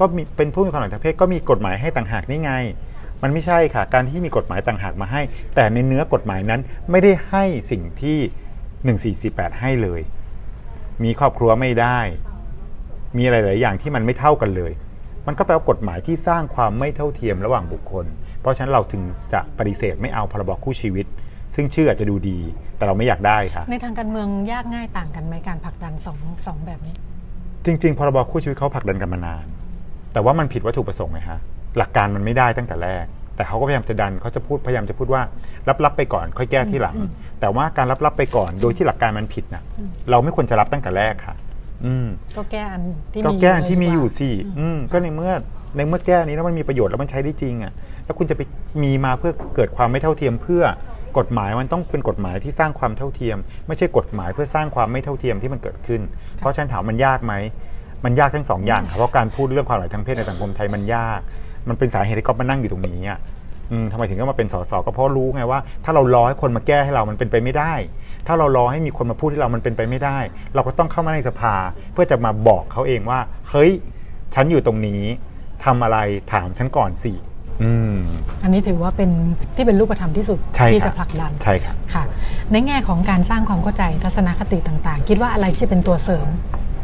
[0.00, 2.52] ก็มีเป็นผู้มีความหลากหลายทางเพศก็มีกฎหมายให้ต่างหากนี่ไง
[3.22, 5.22] มันไม่ใช่ค่ะ การที่มีกฎหมายต่างหากมาให้
[5.54, 10.00] แต่ในเนื้อกฎหมายนั้นไม่ได้ให้สิ่งที่ 1448ให้เลย
[11.04, 11.98] มีครอบครัวไม่ได้
[13.16, 14.72] มีอะไรหลายอย่างที่มันไม่เท่ากันเลย
[15.26, 18.06] มันก็แปลว่ากฎหมายที่สร้างความไม่เท่าเทียมระหว่างบุคคล
[18.40, 21.06] เพราะฉะนั้นเราถึงจะปฏิเสธไม่เอาพรบคู่ชีวิต
[21.54, 22.38] ซึ่งชื่ออาจจะดูดี
[22.76, 26.94] แต่เราไม่อยากได้ค่ะ ในทางการเมืองยากง่ายต่างกันไหมการผลักดันสองสองแบบนี้
[27.64, 29.46] จริง ๆ พรบคู่ชีวิตเขาผลักดันกันมานาน
[30.12, 31.38] แต่ว่ามันผิดวัตถุประสงค์ไงฮะ
[31.76, 33.06] หลักการมันไม่ได้ตั้งแต่แรก
[33.36, 35.22] แต่เขาก็พยายามจะดันเขาจะพูดพยายามจะพูดว่า
[35.68, 36.96] รับรับไปก่อน ค่อยแก้ที่หลัง
[37.40, 39.62] แต่ว่าการรับรับไปก่อนโดยที่หลักการมันผิดนะ
[40.10, 41.34] เราไม่ควรจะรับตั้งแต่แรกค่ะ
[41.84, 41.94] อื
[42.36, 45.32] ก็แก้อันที่ก็แก้อันที่มีอยู่สิอืก็ในเมื่อ
[45.76, 47.72] ในเมื่อแก้นี้แล้วมันมีประโยชน์แล้วมันใช้ได้จริงอะ
[48.04, 48.40] แล้วคุณจะไป
[48.82, 50.64] มีมาเพื่อเกิดความไม่เท่าเทียมเพื่อ
[51.18, 56.00] กฎหมายมันต้องเป็นกฎหมายที่สร้างความเท่าเทียม ไม่ใช่กฎหมายเพื่อสร้างความไม่เท่าเทียมที่มันเกิดขึ้น
[56.38, 57.34] เพราะฉันถามมันยากไหม
[58.04, 61.20] มันยากทั้งสองอย่างครับเพราะการพูดเรื่องความหลากหลายทางเพศในสังคมไทยมันยาก
[61.68, 63.20] มันเป็นสาเหตุที่ก๊อฟมานั่งอยู่ตรงนี้อะ
[63.92, 67.72] ทำไมถึงต้องมาเป็นสสก็เพราะรู้ไงว่า ถ้าเรารอให้คนมาแก้ให้เรามันเป็นไปไม่ได้
[68.26, 70.18] ถ้าเรารอให้มีคนมาพูดให้เรามันเป็นไปไม่ได้
[70.54, 71.54] เราก็ต้องเข้ามาในสภา
[71.92, 73.70] เพื่อจะมาบอกเขาเองว่า เฮ้ย
[74.34, 75.02] ฉันอยู่ตรงนี้
[75.64, 75.98] ทำอะไร
[76.32, 77.12] ถามฉันก่อนสิ
[78.42, 79.10] อันนี้ถือว่าเป็น
[79.56, 80.38] ที่เป็นรูปธรรมที่สุด
[80.72, 82.04] ที่จะผลักดันใช่ครับค่ะ
[82.52, 86.26] ในแง่ของการสร้างความเข้าใจทัศนคติต่างๆ คิดว่าอะไรที่เป็นตัวเสริม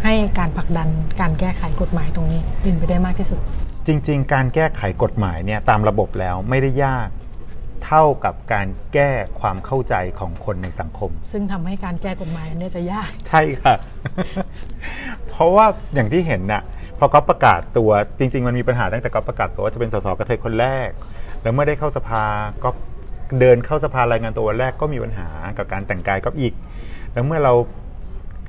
[0.04, 0.88] ให้การผลักดัน
[1.20, 3.40] การแก้ไขกฎหมายตรงนี้เป็นไปได้มากที่สุด
[3.88, 7.08] จริง ๆ การแก้ไขกฎหมายเนี่ยตามระบบแล้วไม่ได้ยาก
[7.86, 9.10] เท่ากับการแก้
[9.40, 13.74] ความเข้าใจของคนในสังคม ซึ่งทำให้การแก้กฎหมายเนี่ยจะยาก ใช่ค่ะ
[15.28, 16.62] เพราะว่าอย่างที่เห็นน่ะ
[16.98, 20.88] พอก็ประกาศตัวจริง ๆ มันมีปัญหาตั้งแต่ก็ประกาศตัวว่าจะเป็นสสกระเทยคนแรก
[21.42, 22.24] แล้วเมื่อได้เข้าสภา
[22.64, 22.70] ก็
[23.40, 25.28] เดินเข้าสภารายงานตัววันแรกก็มีปัญหา
[25.58, 26.52] กับการแต่งกายก็อีก
[27.12, 27.52] แล้วเมื่อเรา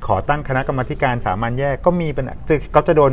[0.08, 2.34] ขอตั้งคณะกรรมาการสามัญแยกก็มีปัญหา
[2.76, 3.12] ก็จะโดน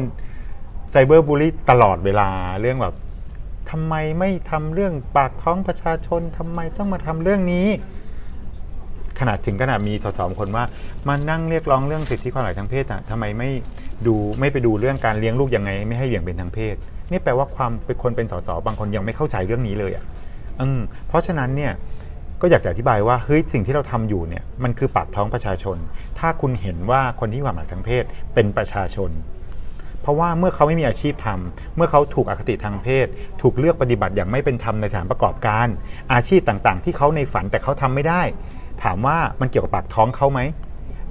[0.91, 2.29] ไซเบอร์บูลลี่ตลอดเวลา
[2.61, 2.95] เรื่องแบบ
[3.71, 7.67] ทำไมไม่ทำเรื่องปากท้องประชาชนทำไมต้องมาทำเรื่องนี้
[9.21, 10.65] ขนาดถึงขนาดมีสสคนว่า
[11.09, 13.51] มานั่งเรียกร้องเรื่องสิทธิความหลากหลายทางเพศอะทำไมไม่
[14.07, 16.75] ดูไม่ไปดูเรื่องการเลี้ยงลูกยังไง ไม่ให้เบี่ยงเป็นทางเพศ
[17.11, 20.05] นี่แปลว่าความเป็นคนเป็นสสบางคนยังไม่เข้าใจเรื่องนี้เลยอะ
[20.61, 21.73] อืมเพราะฉะนั้นเนี่ย
[22.41, 25.77] ก็อยากจะอธิบายว่าเฮ้ยสิ่งที่เราทำอยู่เนี่ยมันคือปากท้องประชาชน
[26.19, 29.11] ถ้าคุณเห็นว่าคนที่ความหลากหลายทางเพศเป็นประชาชน
[30.07, 33.07] เพราะว่าเมื่อเขาไม่มีอาชีพทำเมื่อเขาถูกอคติทางเพศ
[33.43, 35.67] ถูกเลือกปฏิบัติอย่างไม่เป็นธรรมในสถานประกอบการ
[36.13, 38.23] อาชีพต่างๆ ที่เขาในฝันแต่เขาทำไม่ได้
[38.83, 40.41] ถามว่ามันเกี่ยวกับปากท้องเขาไหม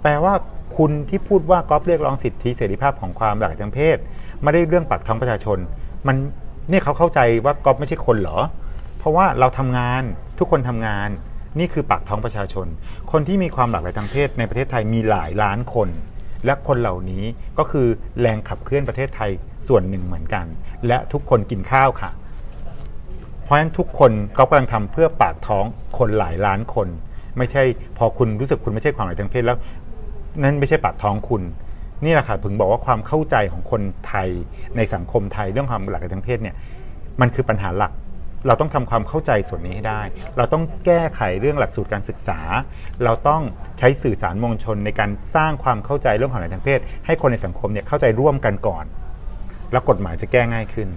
[0.01, 0.33] แปลว่า
[0.77, 3.97] คุณที่พูดว่าก๊อฟเรียกร้องสิทธิเสรีภาพของความหลากหลายทางเพศ
[4.41, 5.57] ไม่ได้เรื่องปากท้องประชาชน
[6.07, 6.15] มัน
[6.69, 8.37] เนี่ยเขาเข้าใจว่าก๊อฟไม่ใช่คนเหรอ
[8.97, 10.03] เพราะว่าเราทำงาน
[10.39, 11.09] ทุกคนทำงาน
[11.59, 12.67] นี่คือปากท้องประชาชน
[13.11, 15.89] คนที่มีความหลากหลายทางเพศในประเทศไทยมีหลายล้านคน
[16.45, 17.23] และคนเหล่านี้
[17.57, 17.87] ก็คือ
[18.19, 19.31] แรงขับเคลื่อนประเทศไทย
[19.67, 20.45] ส่วนหนึ่งเหมือนกัน
[20.87, 22.11] และทุกคนกินข้าวค่ะ
[23.43, 25.65] เพราะฉะนั้นทุกคนก็กำลังทำเพื่อปากท้อง
[25.97, 26.87] คนหลายล้านคน
[27.37, 27.63] ไม่ใช่
[27.97, 29.57] พอคุณรู้สึกคุณไม่ใช่ความหลากหลายทางเพศแล้ว
[30.43, 31.41] นั่นไม่ใช่ปากท้องคุณ
[32.03, 34.29] นี่แหละค่ะถึงบอกว่าความเข้าใจของคนไทย
[34.75, 36.55] ในสังคมไทยเรื่องความหลากหลายทางเพศเนี่ย
[37.21, 37.91] มันคือปัญหาหลัก
[38.47, 40.01] เราต้องทำความเข้าใจส่วนนี้ให้ได้
[40.37, 42.39] เราต้องแก้ไขเรื่องหลักสูตรการศึกษา
[43.03, 43.41] เราต้อง
[43.79, 48.85] ใช้สื่อสารมวลชนในการสร้างความเข้าใจเรื่องความหลายทางเพศ ให้คนในสังคมเนี่ยเข้าใจร่วมกันก่อน
[49.71, 50.87] แล้วกฎหมายจะแก้ง่ายขึ้น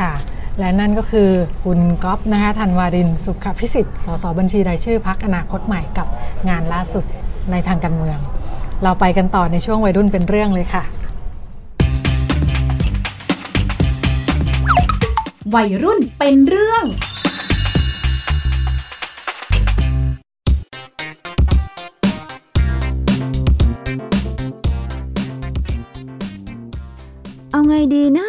[0.00, 0.14] ค่ะ
[0.58, 1.30] และนั่นก็คือ
[1.64, 6.06] คุณก๊อฟนะคะธันวารินสุขพิสิทธิ์สสบัญชีรายชื่อพักอนาคตใหม่กับ
[6.48, 7.04] งานล่าสุด
[7.50, 8.18] ในทางการเมือง
[8.84, 10.84] เราไปกันต่อในช่วงวัยรุ่นเป็นเรื่องเลยค่ะ
[15.54, 16.84] วัยรุ่นเป็นเรื่อง
[27.50, 28.28] เอาไงดีนะ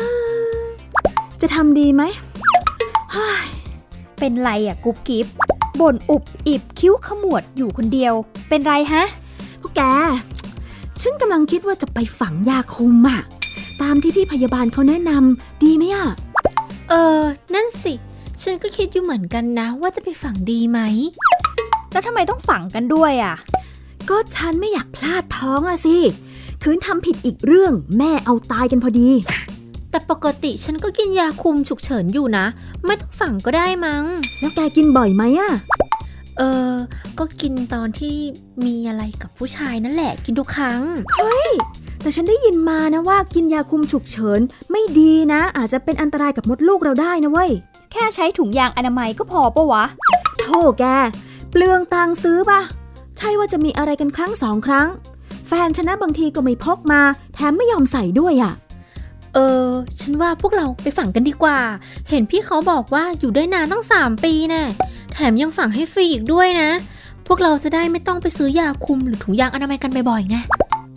[1.42, 2.04] จะทำดีไหม
[4.20, 5.28] เป็นไรอะกุ๊บกิ๊บ
[5.80, 8.14] บ่นอุบอิบคิ้วขมวดอยู่คนเดียว
[8.50, 9.04] เป็นไรฮะ
[9.62, 9.82] พวกแก
[11.02, 13.20] ฉันกำลังคิดว่าจะไปฝังยาคุมอะ
[13.82, 16.08] ตามที่พี่พยาบาลเขาแนะนำดีไหมอะ
[16.94, 17.24] เออ
[17.54, 17.94] นั่นสิ
[18.44, 20.80] ฉันก็คิดอยู่เหมือนกันนะ ว่าจะไปฝังดีไหม
[21.92, 23.36] แล้วทำไมต้องฝังกันด้วยอะ
[24.10, 25.98] ก็ฉันไม่อยากพลาดท้องอะสิ
[26.64, 29.10] คืนทำผิดอีกเรื่องแม่เอาตายกันพอดี
[29.92, 32.46] แต่ปกติฉันก็กินยาคุมฉุกเฉินอยู่นะ
[32.86, 34.04] ไม่ต้องฝังก็ได้มั้ง
[34.40, 35.54] แล้วแกกินบ่อยไหมอะ
[36.38, 36.72] เออ
[37.20, 38.16] ก็กินตอนที่
[38.66, 40.82] มีอะไรกับผู้ชายนั่นแหละ กินทุกครั้ง
[42.02, 44.40] แต่ฉันได้ยินมานะว่ากินยาคุมฉุกเฉิน
[44.72, 47.52] ไม่ดีนะ อาจจะเป็นอันตรายกับมดลูกเราได้นะเว้ย
[47.92, 49.84] แค่ใช้ถุงยางอนามัยก็พอปะวะ
[50.40, 50.86] โธ่แก
[51.52, 52.62] เปลืองตังค์ซื้อปะ
[53.18, 54.88] ใช่ว่าจะมีอะไรกันครั้งสองครั้ง
[55.48, 57.02] แฟนฉันนะบางทีก็ไม่พกมา
[57.34, 58.54] แถมไม่ยอมใส่ด้วยอะ
[59.34, 59.68] เออ
[60.00, 61.58] ฉันว่าพวกเราไปฝังกันดีกว่า
[62.10, 64.64] เห็นพี่เขาบอกว่าอยู่ได้นานตั้งสามปีแน่
[65.14, 66.70] แถมยังฝังให้ฟรีอีกด้วยนะ
[67.28, 70.38] พวกเราจะได้ไม่ต้องไปซื้อยาคุมหรือถุงยางอนามัยกันบ่อยๆไง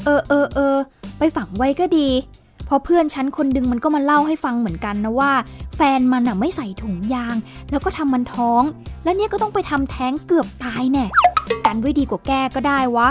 [0.05, 0.77] เออเออเออ
[1.19, 2.09] ไปฝังไว้ก็ดี
[2.67, 5.33] เพราะเพื่อนฉันคนดึงมันก็มาเล่าให้ฟังเหมือนกันนะว่า
[5.77, 7.37] แฟนมันอะไม่ใส่ถุงยาง
[7.71, 8.63] แล้วก็ทำมันท้อง
[9.05, 11.07] แล้วเนี่ยก็ต้องไปทำแท้งเกือบตายแน่
[11.67, 13.09] กันไว้ดีกว่าแก้ก็ได้วะ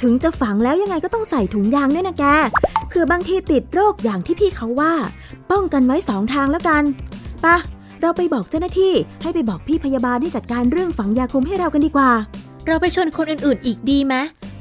[0.00, 2.24] ถึงจะฝังแล้วยังไงก็ต้องใส่ถุงยางด้วยนะแก
[2.88, 4.92] เผื่อบางทีติดโรคอย่างที่พี่เขาว่า
[5.50, 6.82] ป้องกันไว้สองทางแล้วกัน
[7.44, 7.56] ปะ
[8.00, 12.10] เราไปบอกเจ้าหน้าที่ให้ไปบอกพี่พยาบาลที่จัดการเรื่องฝังยาคุมให้เรากันดีกว่า
[12.66, 14.14] เราไปชวนคนอื่นๆ อีกดีไหม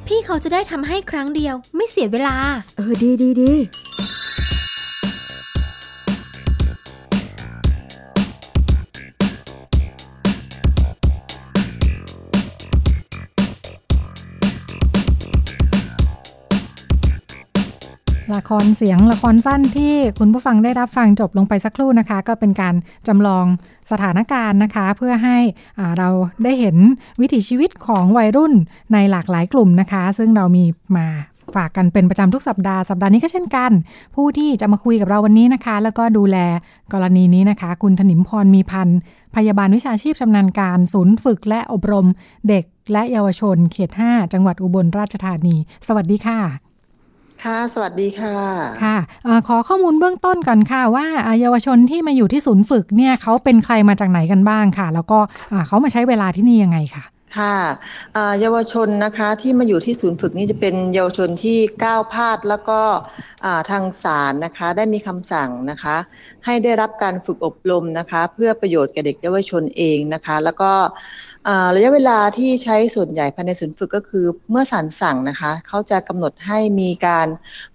[0.10, 2.36] พี่เขาจะได้ทำให้ครั้งเดียว ไม่เสียเวลา
[2.78, 3.52] เออดีดีดี
[18.40, 22.76] ละครเสียงละครสั้นที่คุณผู้ฟังได้รับฟังจบลงไปสักครู่นะคะ ก็เป็นการ
[23.08, 23.46] จำลอง
[23.92, 25.38] สถานการณ์นะคะ เพื่อให้
[25.98, 26.10] เรา
[26.44, 26.78] ได้เห็น
[27.22, 28.54] วิถีชีวิตของวัยรุ่น
[28.94, 30.66] ในหลากหลายกลุ่มนะคะ ซึ่งเรามี
[30.98, 31.08] มา
[31.56, 33.72] ฝากกันเป็นประจำทุกสัปดาห์สัปดาห์นี้ก็เช่นกัน
[34.16, 36.38] ผู้ที่จะมาคุยกับเราวันนี้นะคะ แล้วก็ดูแล
[36.94, 39.00] กรณีนี้นะคะ คุณถนิมพรมีพันธ์
[39.36, 42.08] พยาบาลวิชาชีพชำนาญการ ศูนย์ฝึกและอบรม
[42.50, 45.56] เด็กและเยาวชน เขต 5 จังหวัดอุบลราชธานี
[45.88, 46.69] สวัสดีค่ะ
[47.44, 48.38] ค่ะ สวัสดีค่ะ
[48.84, 51.06] ค่ะอขอข้อมูลเบื้องต้นก่อนค่ะ ว่า
[51.42, 55.20] เยาวชนที่มาอยู่ที่ศูนย์ฝึกเนี่ยเขาเป็นใครมาจากไหนกันบ้างค่ะ แล้วก็
[55.68, 57.04] เขามาใช้เวลาที่นี่ยังไงค่ะ
[57.38, 57.56] ค่ะ
[58.40, 62.82] เยาวชนนะคะที่มาอยู่ที่ศูนย์ฝึกนี้จะเป็นเยาวชนที่ก้าวพลาดแล้วก็
[63.70, 65.96] ทางศาลนะคะได้มีคำสั่งนะคะ
[66.46, 70.72] ให้ได้รับการฝึกอบรมนะคะ เพื่อประโยชน์แก่เด็กเยาวชนเองนะคะ แล้วก็
[71.76, 77.28] ระยะเวลาที่ใช้ส่วนใหญ่ภายในศูนย์ฝึกก็คือเมื่อศาลสั่งนะคะเขาจะกำหนดให้มีการ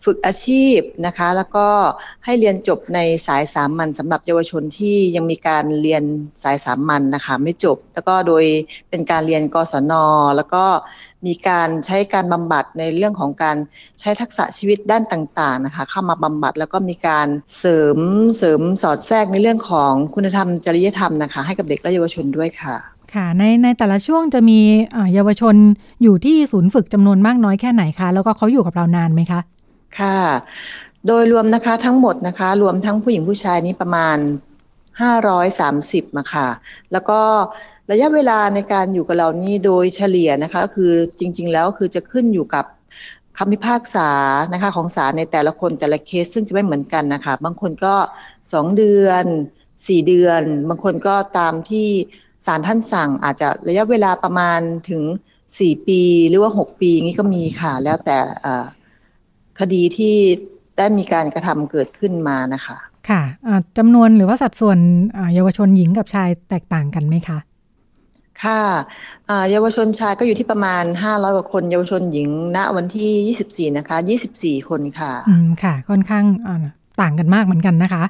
[0.05, 1.69] ฝึกอาชีพนะคะ แล้วก็
[2.25, 6.05] ให้เรียนจบในสายสามัญสำหรับเยาวชนที่ยังมีการเรียน
[6.43, 8.45] สายสามัญนนะคะไม่จบ แล้วก็โดย
[8.91, 9.93] เป็นการเรียนกศน
[10.37, 10.65] แล้วก็
[11.27, 13.57] มีการใช้การบำบัดในเรื่องของการ
[14.01, 17.27] ใช้ทักษะชีวิตด้านต่างๆนะคะเข้ามาบำบัดแล้วก็มีการ
[17.59, 17.99] เสริม
[18.37, 22.77] เสริมสอดแทรกในเรื่องของคุณธรรมจริยธรรมนะคะให้กับเด็กและเยาวชนด้วยค่ะ
[23.15, 24.59] ค่ะในในแต่ละช่วงจะมี
[25.15, 25.55] เยาวชน
[26.03, 29.41] อยู่ที่ศูนย์ฝึกจำนวนมากน้อยแค่ไหนคะ แล้วก็เขาอยู่กับเรานานไหมคะ
[29.99, 30.21] ค่ะ
[31.07, 34.17] โดยรวมนะคะทั้งหมดนะคะ รวมทั้งผู้หญิงผู้ชายนี้ประมาณ
[35.37, 36.49] 530มาค่ะ
[36.93, 37.21] แล้วก็
[37.93, 42.64] ระยะเวลาในการอยู่กับเรานี่โดยเฉลี่ยนะคะก็คือจริง ๆ แล้วคือจะขึ้นอยู่กับ
[43.39, 44.11] คำพิพากษา
[44.53, 47.95] นะคะของศาลในแต่ละคนแต่ละเคสซึ่งจะไม่เหมือนกันนะคะ บางคนก็
[48.53, 49.24] สองเดือน
[49.87, 51.89] สี่เดือน บางคนก็ตามที่
[52.47, 54.61] ศาลท่านสั่งอาจจะระยะเวลาประมาณ
[54.91, 55.03] ถึง
[55.59, 58.18] สี่ปีหรือว่าหกปีนี้ก็มีค่ะ แล้วแต่
[59.61, 60.16] คดีที่
[60.76, 62.78] ได้มีการกระทำเกิดขึ้นมานะคะ
[63.09, 63.22] ค่ะ
[63.78, 64.78] จำนวนหรือว่าสัดส่วน
[65.35, 67.39] เยาวชนหญิงกับชายแตกต่างกันไหมคะ
[68.43, 68.62] ค่ะ
[69.51, 73.97] เยาวชนชายก็อยู่ที่ประมาณ 500 กว่าคน เยาวชนหญิง ณ วันที่ 24 นะคะ
[74.32, 76.24] 24 คนค่ะ อืม ค่ะ ค่อนข้าง
[77.01, 78.05] ต่างกันมากเหมือนกันนะคะ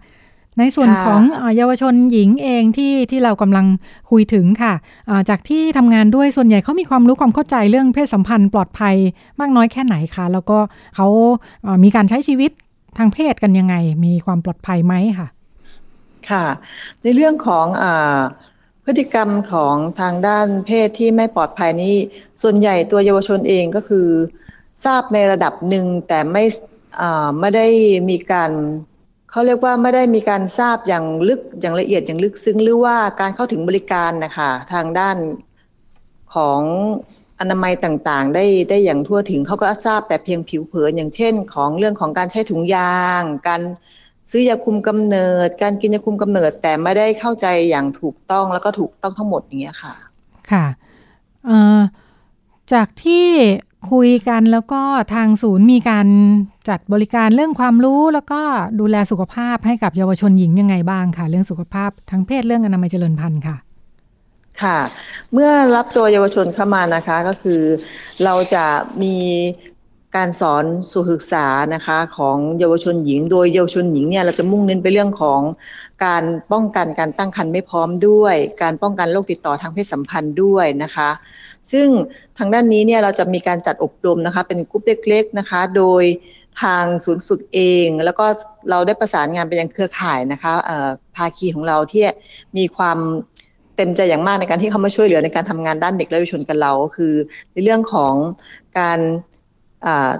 [0.58, 1.20] ในส่วนของ
[1.56, 3.66] เยาวชนหญิงเองที่ที่เรากำลัง
[4.10, 4.72] คุยถึงค่ะ
[5.28, 8.96] จากที่ทำงานด้วยส่วนใหญ่เขามีความรู้ความเข้าใจเรื่องเพศสัมพันธ์ปลอดภัย
[9.40, 10.58] มากน้อยแค่ไหนคะ แล้วก็
[10.96, 11.08] เขา
[11.84, 12.50] มีการใช้ชีวิต
[12.98, 15.28] ทางเพศกันยังไง มีความปลอดภัยไหมค่ะ
[16.30, 16.44] ค่ะ
[17.02, 17.84] ในเรื่องของอ
[18.85, 21.97] พฤติกรรมของทางด้านเพศที่ไม่ปลอดภัยนี้
[22.43, 24.09] ส่วนใหญ่ตัวเยาวชนเองก็คือ
[24.85, 26.45] ทราบในระดับหนึ่งแต่ไม่
[27.41, 27.66] ไม่ได้
[28.11, 28.51] มีการ
[29.30, 35.16] เขาเรียกว่าไม่ได้มีการทราบอย่างลึกอย่างละเอียดอย่างลึกซึ้งหรือว่าการเข้าถึงบริการนะคะทางด้าน
[36.35, 36.61] ของ
[37.41, 43.61] อนามัยต่างๆ ได้ได้อย่างทั่วถึงเขาก็ทราบแต่เพียงผิวเผินอย่างเช่น ของเรื่องของการใช้ถุงยาง การ
[44.30, 49.94] ซื้อยาคุมกำเนิด การกินยาคุมกำเนิด แต่ไม่ได้เข้าใจอย่างถูกต้องแล้วก็ถูกต้องทั้งหมดอย่างเงี้ยค่ะ
[50.50, 50.66] ค่ะ
[52.72, 53.26] จากที่
[53.92, 54.82] คุยกันแล้วก็
[55.14, 56.06] ทางศูนย์มีการ
[56.68, 58.40] จัดบริการเรื่องความรู้ แล้วก็
[58.80, 63.56] ดูแลสุขภาพให้กับเยาวชนหญิงยังไงบ้างค่ะเรื่องสุขภาพทั้งเพศเรื่องอนามัยเจริญพันธุ์ค่ะ
[64.62, 64.78] ค่ะ
[65.32, 67.60] เมื่อรับตัวเยาวชนเข้ามานะคะก็คือ
[68.24, 68.64] เราจะ
[69.02, 69.14] มี
[70.16, 75.40] การสอนสุศึกษานะคะของเยาวชนหญิง โดยเยาวชนหญิงเนี่ยเราจะมุ่งเน้นไปเรื่องของ
[76.04, 81.10] การป้องกันการตั้งครรภ์ไม่พร้อมด้วย การป้องกันโรคติดต่อทางเพศสัมพันธ์ด้วยนะคะ
[81.72, 81.88] ซึ่ง
[82.38, 86.04] ทางด้านนี้เนี่ยเราจะมีการจัดอบรมนะคะเป็นกลุ่มเล็กๆนะคะโดย
[86.62, 88.26] ทางศูนย์ฝึกเอง แล้วก็
[88.70, 90.52] เราได้ประสานงานไปยังเครือข่ายนะคะ
[91.16, 92.04] ภาคีของเราที่
[92.56, 92.98] มีความ
[93.76, 97.14] เต็มใจอย่างมากในการที่เขามาช่วยเหลือในการทำงานด้านเด็กและเยาวชนกันเรา คือ
[97.52, 98.14] ในเรื่องของ
[98.78, 98.98] การ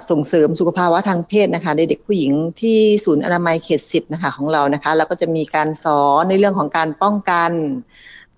[0.09, 7.51] ส่งเสริมสุขภาวะทางเพศนะคะในเด็กผู้หญิงที่ศูนย์อนามัยเขตสิบนะคะของเรานะคะแล้วก็จะมีการสอนในเรื่องของการป้องกัน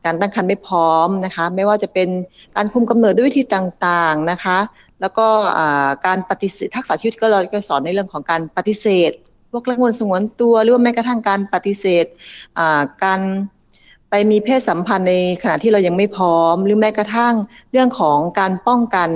[0.05, 2.09] การตั้งครรภ์ไม่พร้อมนะคะ ไม่ว่าจะเป็น
[2.55, 4.57] การคุมกำเนิดด้วยวิธีต่างๆนะคะ
[5.01, 5.27] แล้วก็
[6.05, 9.11] การปฏิเสธทักษะชีวิตก็เราก็สอนในเรื่องของการปฏิเสธ
[9.51, 12.05] พวกละงวนสงวนตัวหรือว่าแม้กระทั่งการปฏิเสธ
[13.03, 13.19] การ
[14.09, 17.33] ไปมีเพศสัมพันธ์ในขณะที่เรายังไม่พร้อม หรือแม้กระทั่ง
[17.71, 19.09] เรื่องของการป้องกัน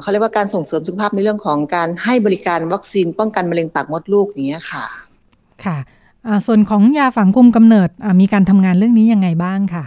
[0.00, 4.84] เขาเรียกว่าการส่งเสริมสุขภาพในเรื่องของการให้บริการวัคซีนป้องกันมะเร็งปากมดลูกอย่างเงี้ยค่ะ
[5.64, 5.78] ค่ะ
[6.46, 7.88] ส่วนของยาฝังคุมกำเนิด
[8.20, 9.84] มีการทำงานเรื่องนี้ยังไงบ้างค่ะ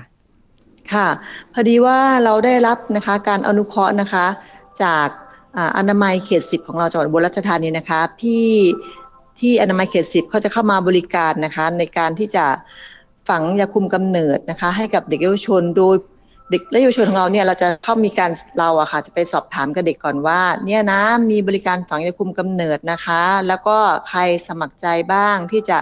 [0.94, 1.08] ค่ะ
[1.54, 4.26] พอดีว่าเราได้รับนะคะการอนุเคราะห์นะคะ
[4.84, 5.08] จาก
[5.78, 8.46] อนามัยเขตสิบของเราจังหวัดบุรีรัมย์ธานีนะคะ พี่
[9.40, 12.46] ที่อนามัยเขตสิบเขาจะเข้ามาบริการนะคะ ในการที่จะ
[13.30, 15.96] ฝังยาคุมกำเนิดนะคะ ให้กับเด็กเยาวชนโดย
[16.54, 23.78] เด็กและเยาวชนของเราเนี่ยเราจะเข้ามีการเราอะค่ะจะไปสอบถามกับเด็กก่อนว่า เนี่ยนะมีบริการฝังยาคุมกำเนิดนะคะ แล้วก็
[24.10, 25.80] ใครสมัครใจบ้างที่จะ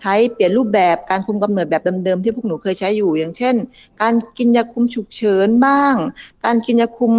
[0.00, 3.54] ใช้เปลี่ยนรูปแบบการคุมกำเนิดแบบเดิมๆที่พวกหนูเคยใช้อยู่ อย่างเช่น
[4.02, 5.94] การกินยาคุมฉุกเฉินบ้าง
[6.44, 7.12] การกินยาคุม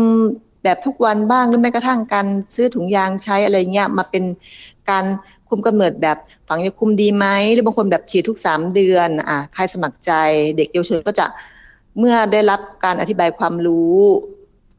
[0.63, 4.23] แบบทุกวันบ้างหรือแม้กระทั่งการซื้อถุงยางใช้อะไรเงี้ยมาเป็น
[4.89, 5.05] การ
[5.49, 10.11] คุมกำเนิดแบบฝังยาคุมดีไหมหรือบางคนแบบฉีดทุกสามเดือนอะใครสมัครใจ
[10.57, 11.27] เด็กเยาวชนก็จะ
[11.99, 13.99] เมื่อได้รับการอธิบายความรู้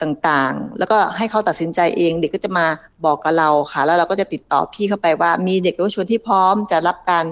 [0.02, 2.66] ต่างๆ แล้วก็ให้เขาตัดสินใจเอง เด็กก็จะมา
[3.04, 7.24] บอกกับเราค่ะ แล้วเราก็จะติดต่อพี่เข้าไปว่า มีเด็กเยาวชนที่พร้อมจะรับการ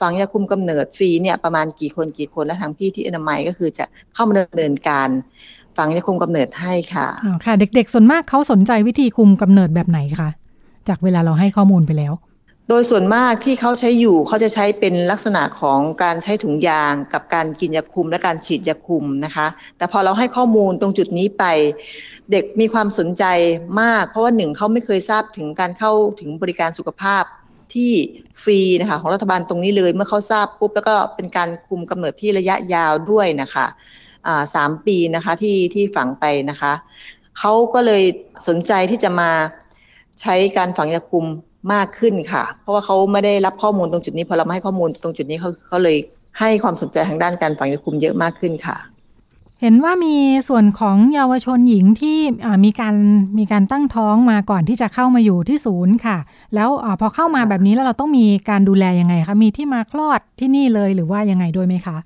[0.00, 3.84] ฝังยาคุมกำเนิดฟรีเนี่ยประมาณกี่คนกี่คนและทางพี่ที่อนามัยก็คือจะ
[4.14, 5.08] เข้ามาดำเนินการ
[5.76, 10.28] ฝังยาคุมกำเนิดให้ค่ะอ๋อค่ะ เด็กๆส่วนมากเขาสนใจวิธีคุมกำเนิดแบบไหนคะ
[10.88, 12.12] จากเวลาเราให้ข้อมูลไปแล้ว
[12.68, 19.46] โดยส่วนมากที่เขาใช้อยู่เขาจะใช้เป็นลักษณะของการใช้ถุงยางกับการกินยาคุมและการฉีดยาคุมนะคะ
[19.76, 21.44] แต่พอเราให้ข้อมูลตรงจุดนี้ไป
[22.30, 23.24] เด็กมีความสนใจ
[23.80, 27.24] มาก เพราะว่าหนึ่งเขาไม่เคยทราบถึงการเข้าถึงบริการสุขภาพ
[27.74, 27.92] ที่
[28.42, 33.66] ฟรีนะคะของรัฐบาลตรงนี้เลยเมื่อเขาทราบปุ๊บแล้วก็เป็นการคุมกำเนิดที่ระยะยาวด้วยนะคะ
[34.54, 36.72] สามปีนะคะที่ที่ฝังไปนะคะ
[37.38, 38.02] เขาก็เลย
[38.48, 39.30] สนใจที่จะมา
[40.20, 41.26] ใช้การฝังยาคุม
[41.72, 45.96] มากขึ้นค่ะ เพราะว่าเขาไม่ได้รับข้อมูลตรงจุดนี้พอเราไม่ให้ข้อมูลตรงจุดนี้เขาเขาเลย
[46.40, 48.76] ให้ความสนใจทางด้านการฝังยาคุมเยอะมากขึ้นค่ะ
[49.60, 50.16] เห็นว่ามี
[50.48, 52.18] ส่วนของเยาวชนหญิงที่
[52.64, 52.96] มีการ
[53.38, 56.18] มีการตั้งท้องมาก่อนที่จะเข้ามาอยู่ที่ศูนย์ค่ะ
[56.54, 61.96] แล้วอพอเข้ามาแบบนี้แล้วเราต้องมีการดูแลยังไงคะมีที่มาคลอดที่นี่เลยหรือว่ายังไงด้วยไหมคะ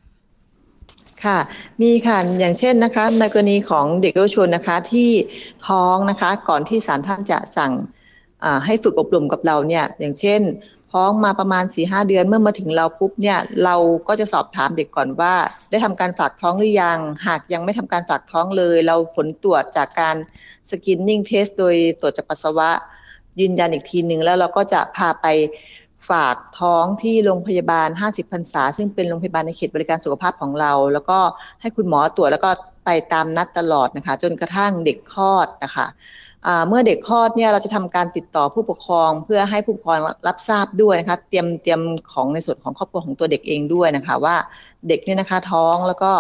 [1.25, 1.39] ค่ะ
[1.83, 5.09] มีค่ะอย่างเช่นนะคะในกรณีของเด็กเยาวชนนะคะที่
[5.69, 7.73] ท้องนะคะ ก่อนที่ศาลท่านจะสั่ง
[8.67, 10.43] ให้ฝึกอบรมกับเราเนี่ยอย่างเช่น
[10.93, 13.77] ท้องมาประมาณ4ีหเดือนเมื่อมาถึงเราปุ๊บเนี่ยเรา
[14.09, 15.35] ก็จะสอบถามเด็กก่อนว่า
[15.71, 20.17] ได้ทำการฝากท้องหรือยัง หากยังไม่ทำการฝากท้องเลย เราผลตรวจจากการ
[20.71, 22.71] สกินนิ่งเทสโดยตรวจจากปัสสาวะ
[23.41, 25.27] ยืนยันอีกทีหนึ่งแล้วเราก็จะพาไป
[26.11, 31.19] ฝากท้องที่โรงพยาบาล 50พรรษา ซึ่งเป็นโรงพยาบาลในเขตบริการสุขภาพของเรา แล้วก็
[31.61, 32.51] ให้คุณหมอตรวจแล้วก็
[32.85, 35.87] ไปตามนัดตลอดนะคะ จนกระทั่งเด็กคลอดนะคะ
[36.69, 41.81] เมื่อเด็กคลอดเนี่ยเราจะทำการติดต่อผู้ปกครอง เพื่อให้ผู้ปกครองรับทราบด้วยนะคะ เตรียมเตรียม
[42.13, 44.37] ของในส่วนของครอบครัวของตัวเด็กเองด้วยนะคะ ว่า
[44.89, 46.13] เด็กเนี่ยนะคะท้องแล้วก็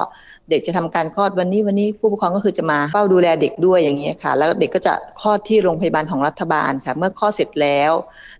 [0.50, 7.92] เด็กจะทำการคลอดวันนี้วันนี้ผู้ปกครองก็คือจะมาเฝ้าดูแลเด็กด้วยอย่างนี้ค่ะ แล้วเด็กก็จะคลอดที่โรงพยาบาลของรัฐบาลค่ะ เมื่อคลอดเสร็จแล้ว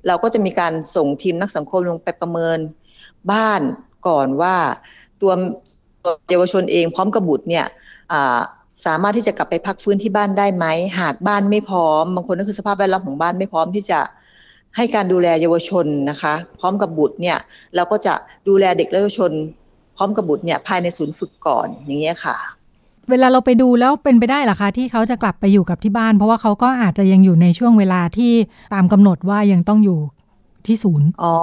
[0.07, 2.59] เราก็จะมีการส่งทีมนักสังคมลงไปประเมิน
[3.33, 3.61] บ้าน
[4.09, 4.57] ก่อนว่า
[5.21, 5.33] ตัว
[6.31, 7.67] เยาวชนเองพร้อมกับบุตรเนี่ย
[8.87, 10.67] สามารถที่จะกลับไปพักฟื้นที่บ้านได้ไหม
[11.01, 14.01] หากบ้านไม่พร้อม บางคนก็คือสภาพแวดล้อมของบ้านไม่พร้อมที่จะ
[14.77, 17.39] ให้การดูแลเยาวชนนะคะ พร้อมกับบุตรเนี่ย
[17.75, 18.15] เราก็จะ
[18.49, 19.33] ดูแลเด็กและเยาวชน
[19.97, 22.37] พร้อมกับบุตรเนี่ยภายในศูนย์ฝึกก่อนอย่างเงี้ยค่ะ
[23.11, 28.33] เวลาเราไปดูแล้วเป็นไปได้หรอคะที่เขาจะกลับไปอยู่กับที่บ้าน เพราะว่าเขาก็อาจจะยังอยู่ในช่วงเวลาที่
[28.75, 30.01] ตามกำหนดว่ายังต้องอยู่
[30.67, 31.35] ที่ศูนย์ อ๋อ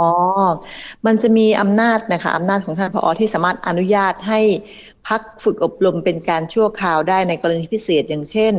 [1.05, 4.41] มันจะมีอำนาจนะคะอำนาจของท่านพออที่สามารถอนุญาตให้
[5.07, 8.53] พักฝึกอบรมเป็นการชั่วคราวได้ในกรณีพิเศษ อย่างเช่น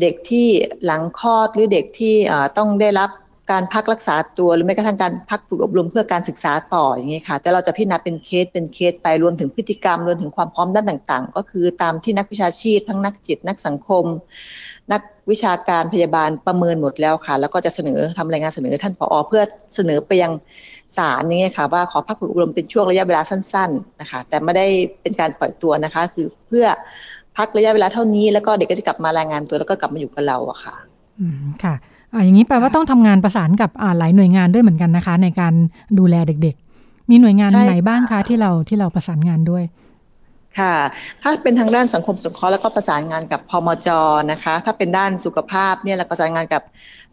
[0.00, 0.46] เด็กที่
[0.84, 2.14] หลังคลอดหรือเด็กที่
[2.58, 3.10] ต้องได้รับ
[3.52, 14.04] การพักรักษาตัวหรือแม้กระทั่งการพักฝึกอบรมเพื่อการศึกษาต่ออย่างนี้ค่ะ แต่เราจะพิจารณาเป็นเคสเป็นเคสไปรวมถึงพฤติกรรมรวมถึงความพร้อมด้านต่างๆ ก็คือตามที่นักวิชาชีพ ทั้งนักจิตนักสังคม
[14.92, 19.42] นักวิชาการพยาบาลประเมินหมดแล้วค่ะ แล้วก็จะเสนอทำรายงานเสนอท่านผอเพื่อ
[19.74, 20.32] เสนอไปยัง
[20.96, 24.66] ศาลอย่างเงี้ยค่ะว่าขอพักฝึกอบรมเป็นช่วงระยะเวลาสั้น ๆนะคะ แต่ไม่ได้
[25.00, 26.66] เป็นการปล่อยตัวนะคะ คือเพื่อ
[27.36, 30.74] พักระยะเวลาเท่านี้แล้วก็เด็กก็จะกลับมารายงานตัวแล้วก็กลับมาอยู่กับเราอะค่ะ
[31.20, 31.74] อืมค่ะ
[32.12, 35.54] อ่าอย่างนี้แปลว่าต้องทำงานประสานกับอ่าหลายหน่วยงานด้วยเหมือนกันนะคะ ในการ
[35.98, 39.64] ดูแลเด็ก ๆ มีหน่วยงานไหนบ้างคะที่เราที่เราประสานงานด้วย
[40.58, 40.74] ค่ะ
[41.22, 43.88] ถ้าเป็นทางด้านสังคมสงเคราะห์แล้วก็ประสานงานกับพมจ
[44.30, 46.62] นะคะ ถ้าเป็นด้านสุขภาพเนี่ยเราประสานงานกับ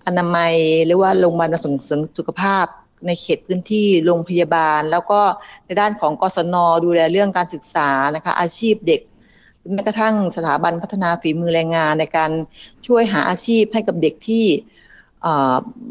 [0.06, 0.54] อนามัย
[0.86, 2.66] หรือว่าโรงพยาบาลส่งเสริมสุขภาพ
[3.08, 5.22] ในเขตพื้นที่โรงพยาบาล แล้วก็
[5.66, 9.02] ในด้านของกศนดูแลเรื่องการศึกษานะคะอาชีพเด็ก
[9.74, 12.32] แม้กระทั่งสถาบันพัฒนาฝีมือแรงงานในการ
[12.88, 14.46] ช่วยหาอาชีพให้กับเด็กที่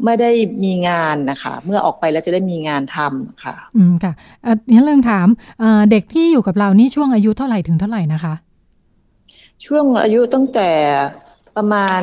[0.05, 0.31] ไม่ได้
[0.63, 4.13] มีงานนะคะ เมื่อออกไปแล้วจะได้มีงานทำค่ะ อืมค่ะ
[4.71, 5.27] นี่เรื่องถาม
[5.91, 8.33] เด็กที่อยู่กับเรานี่ช่วงอายุเท่าไหร่ถึงเท่าไหร่นะคะ
[9.65, 10.69] ช่วงอายุตั้งแต่
[11.55, 12.01] ประมาณ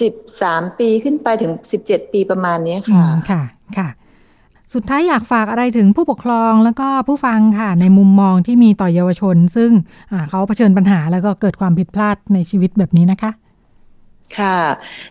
[0.00, 3.42] สิบสามปีขึ้นไปถึงสิบเจ็ดปีประมาณนี้ค่ะค่ะ
[3.78, 3.88] ค่ะ
[4.74, 9.70] สุดท้ายอยากฝากอะไรถึงผู้ปกครองแล้วก็ผู้ฟังค่ะ ในมุมมองที่มีต่อเยาวชน ซึ่ง
[10.30, 13.30] เขาเผชิญปัญหาแล้วก็เกิดความผิดพลาดในชีวิตแบบนี้นะคะ
[14.38, 14.58] ค่ะ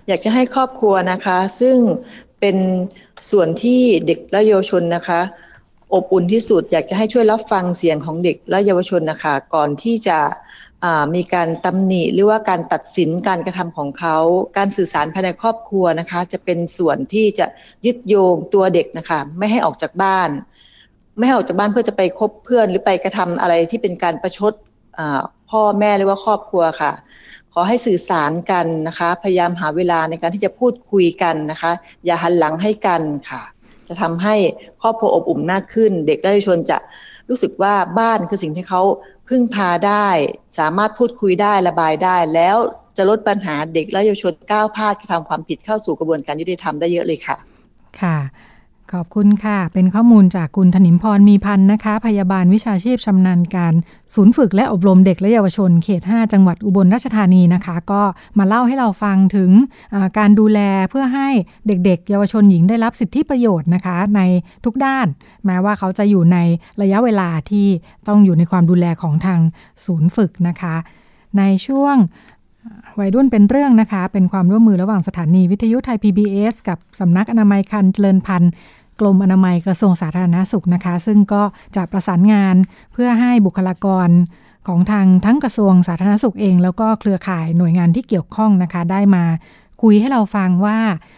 [0.08, 1.78] อยากจะให้ครอบครัวนะคะ ซึ่ง
[2.40, 2.58] เป็น
[3.32, 5.22] ส่วนที่เด็กและเยาวชนนะคะ
[5.94, 10.20] อบอุ่นที่สุดอยากจะให้ช่วยรับฟังเสียงของเด็กและเยาวชนนะคะ ก่อนที่จะ
[11.16, 14.18] มีการตำหนิหรือว่าการตัดสินการกระทำของเขา
[14.58, 17.46] การสื่อสารภายในครอบครัวนะคะ จะเป็นส่วนที่จะ
[17.86, 20.30] ยึดโยงตัวเด็กนะคะ ไม่ให้ออกจากบ้าน
[21.18, 24.54] ไม่ให้ออกจากบ้านเพื่อจะไปคบเพื่อนหรือไปกระทำอะไรที่เป็นการประชด
[25.50, 26.92] พ่อแม่หรือว่าครอบครัวค่ะ
[27.54, 31.72] ขอให้สื่อสารกันนะคะ พยายามหาเวลาในการที่จะพูดคุยกันนะคะ
[32.06, 33.42] อย่าหันหลังให้กันค่ะ
[33.88, 34.36] จะทำให้
[34.82, 36.78] ครอบครัวอบอุ่นมากขึ้น เด็กและเยาวชนจะ
[37.30, 38.82] รู้สึกว่าบ้านคือสิ่งที่เขา
[39.30, 40.08] พึ่งพาได้
[40.60, 42.58] สามารถพูดคุยได้ระบายได้ แล้ว
[42.98, 47.38] จะลดปัญหาเด็กและเยาวชนก้าวพลาดกระทำความผิดเข้าสู่กระบวนการยุติธรรมได้เยอะเลยค่ะ
[48.02, 48.18] ค่ะ
[48.96, 53.74] ขอบคุณค่ะ เป็นข้อมูลจากคุณธนิมพรมีพันธ์นะคะ พยาบาลวิชาชีพชำนาญการ
[54.16, 58.02] ศูนย์ฝึกและอบรมเด็กและเยาวชน เขต 5 จังหวัดอุบลราชธานีนะคะ ก็
[58.38, 59.52] มาเล่าให้เราฟังถึง
[60.18, 60.60] การดูแล
[60.90, 61.30] เพื่อให้
[61.68, 64.22] เด็กๆ เยาวชนหญิงได้รับสิทธิประโยชน์นะคะ ใน
[64.66, 65.08] ทุกด้าน
[65.46, 66.38] แม้ว่าเขาจะอยู่ใน
[66.82, 67.68] ระยะเวลาที่
[68.08, 69.40] ต้องอยู่ในความดูแลของทาง
[69.86, 70.76] ศูนย์ฝึกนะคะ
[71.38, 71.98] ในช่วง
[73.00, 78.52] วัยรุ่นเป็นเรื่องนะคะ เป็นความร่วมมือระหว่างสถานีวิทยุไทย PBS กับสำนักอนามัยคันเจริญพันธ์
[79.00, 81.44] กรมอนามัยกระทรวงสาธารณาสุขนะคะ ซึ่งก็
[81.76, 82.56] จะประสานงาน
[82.94, 84.10] เพื่อให้บุคลากร
[84.68, 89.26] ของทางทั้งกระทรวงสาธารณสุขเอง แล้วก็เครือข่ายหน่วยงานที่เกี่ยวข้องนะคะ ได้มา
[89.82, 90.78] คุยให้เราฟังว่า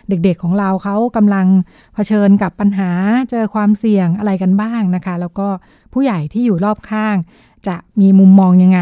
[0.09, 1.47] เด็กๆของเราเขากำลัง
[1.93, 2.91] เผชิญกับปัญหา
[3.29, 5.47] เจอความเสี่ยงอะไรกันบ้างนะคะ แล้วก็
[5.93, 7.15] ผู้ใหญ่ที่อยู่รอบข้าง
[7.67, 8.81] จะมีมุมมองยังไง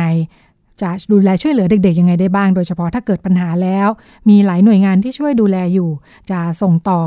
[0.81, 3.87] จะดูแลช่วยเหลือเด็กๆยังไงได้บ้าง โดยเฉพาะถ้าเกิดปัญหาแล้ว
[4.29, 5.89] มีหลายหน่วยงานที่ช่วยดูแลอยู่
[6.31, 7.01] จะส่งต่อ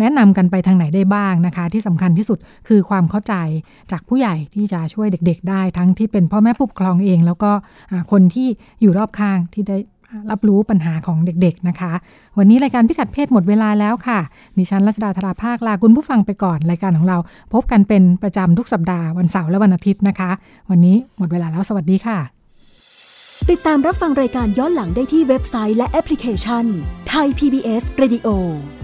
[0.00, 2.38] แนะนำกันไปทางไหนได้บ้างนะคะ ที่สำคัญที่สุด
[2.68, 3.34] คือความเข้าใจ
[3.90, 7.50] จากผู้ใหญ่ที่จะช่วยเด็ก ๆ ได้ ทั้งที่เป็นพ่อแม่ผู้ปกครองเอง แล้วก็
[8.12, 8.48] คนที่
[8.80, 9.78] อยู่รอบข้างที่ได้
[10.30, 11.92] รับรู้ปัญหาของเด็กๆนะคะ
[12.38, 14.20] วันนี้รายการพิกัดเพศหมดเวลาแล้วค่ะ
[14.58, 17.18] ดิฉันรัชดาธราภาคลาคุณผู้ฟังไปก่อนรายการของเรา
[17.54, 20.30] พบกันเป็นประจำทุกสัปดาห์วันเสาร์และวันอาทิตย์นะคะ
[20.70, 22.18] วันนี้หมดเวลาแล้วสวัสดีค่ะ
[23.50, 26.64] ติดตามรับฟังรายการย้อนหลังได้ที่เว็บไซต์และแอปพลิเคชัน
[27.08, 28.28] ไทย PBS Radio